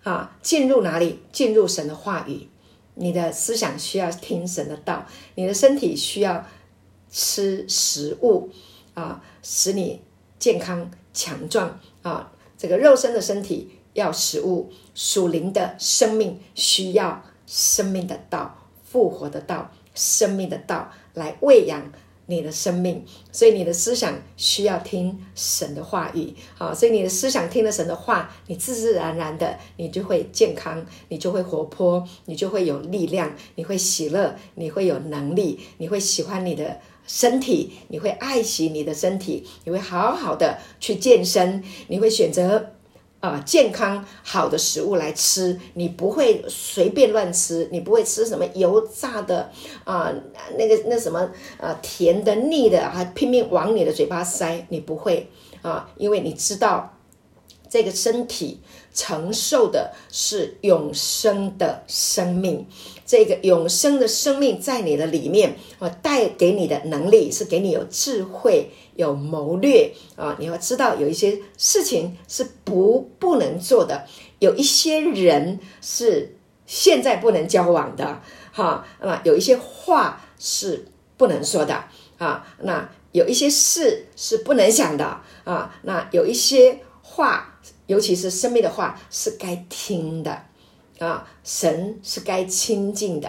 [0.04, 1.20] 啊进入哪里？
[1.32, 2.48] 进入神的话语。
[2.94, 6.46] 你的思想需要听神的道，你的身体需要
[7.10, 8.50] 吃食物
[8.94, 10.02] 啊，使你
[10.38, 12.32] 健康强壮啊。
[12.58, 21.92] 这个肉身的身体要食物，属灵的生命需要生命的道、复活的道、生命的道来喂养。
[22.26, 42.74] 你的生命，所以你的思想需要听神的话语，好，所以你的思想听了神的话，你自自然然的，你就会健康，你就会活泼，你就会有力量，你会喜乐，你会有能力，你会喜欢你的身体，你会爱惜你的身体，你会好好的去健身，你会选择。
[43.22, 49.48] 啊，健康好的食物来吃，你不会随便乱吃，你不会吃什么油炸的
[49.84, 50.12] 啊，
[50.58, 55.30] 那个那什么啊，甜的腻的，还拼命往你的嘴巴塞，你不会
[55.62, 56.98] 啊，因为你知道
[57.70, 58.60] 这个身体
[58.92, 62.66] 承受的是永生的生命。
[63.04, 70.36] 这个永生的生命在你的里面啊，带给你的能力是给你有智慧、有谋略啊。
[70.38, 74.06] 你要知道，有一些事情是不不能做的，
[74.38, 76.36] 有一些人是
[76.66, 78.20] 现在不能交往的，
[78.52, 78.86] 哈。
[79.00, 80.86] 那有一些话是
[81.16, 81.84] 不能说的
[82.18, 82.46] 啊。
[82.60, 85.74] 那有一些事是不能想的啊。
[85.82, 90.44] 那有一些话，尤其是生命的话，是该听的。
[90.98, 93.28] 啊，神是该亲近的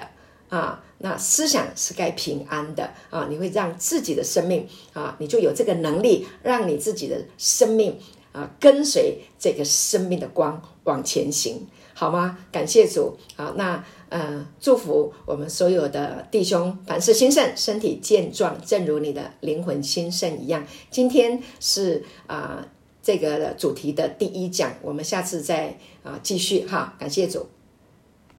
[0.49, 7.99] 啊，那思想是该平安的啊，你会让自己的生命啊，你就有这个能力，让你自己的生命
[8.31, 12.37] 啊，跟随这个生命的光往前行，好吗？
[12.53, 20.65] 感谢主啊，那呃，祝福我们所有的弟兄，凡事兴盛，身体健壮，正如你的灵魂兴盛一样。
[20.89, 22.65] 今天是啊，
[23.01, 27.45] 这个主题的第一讲，我们下次再啊继续哈，感谢主。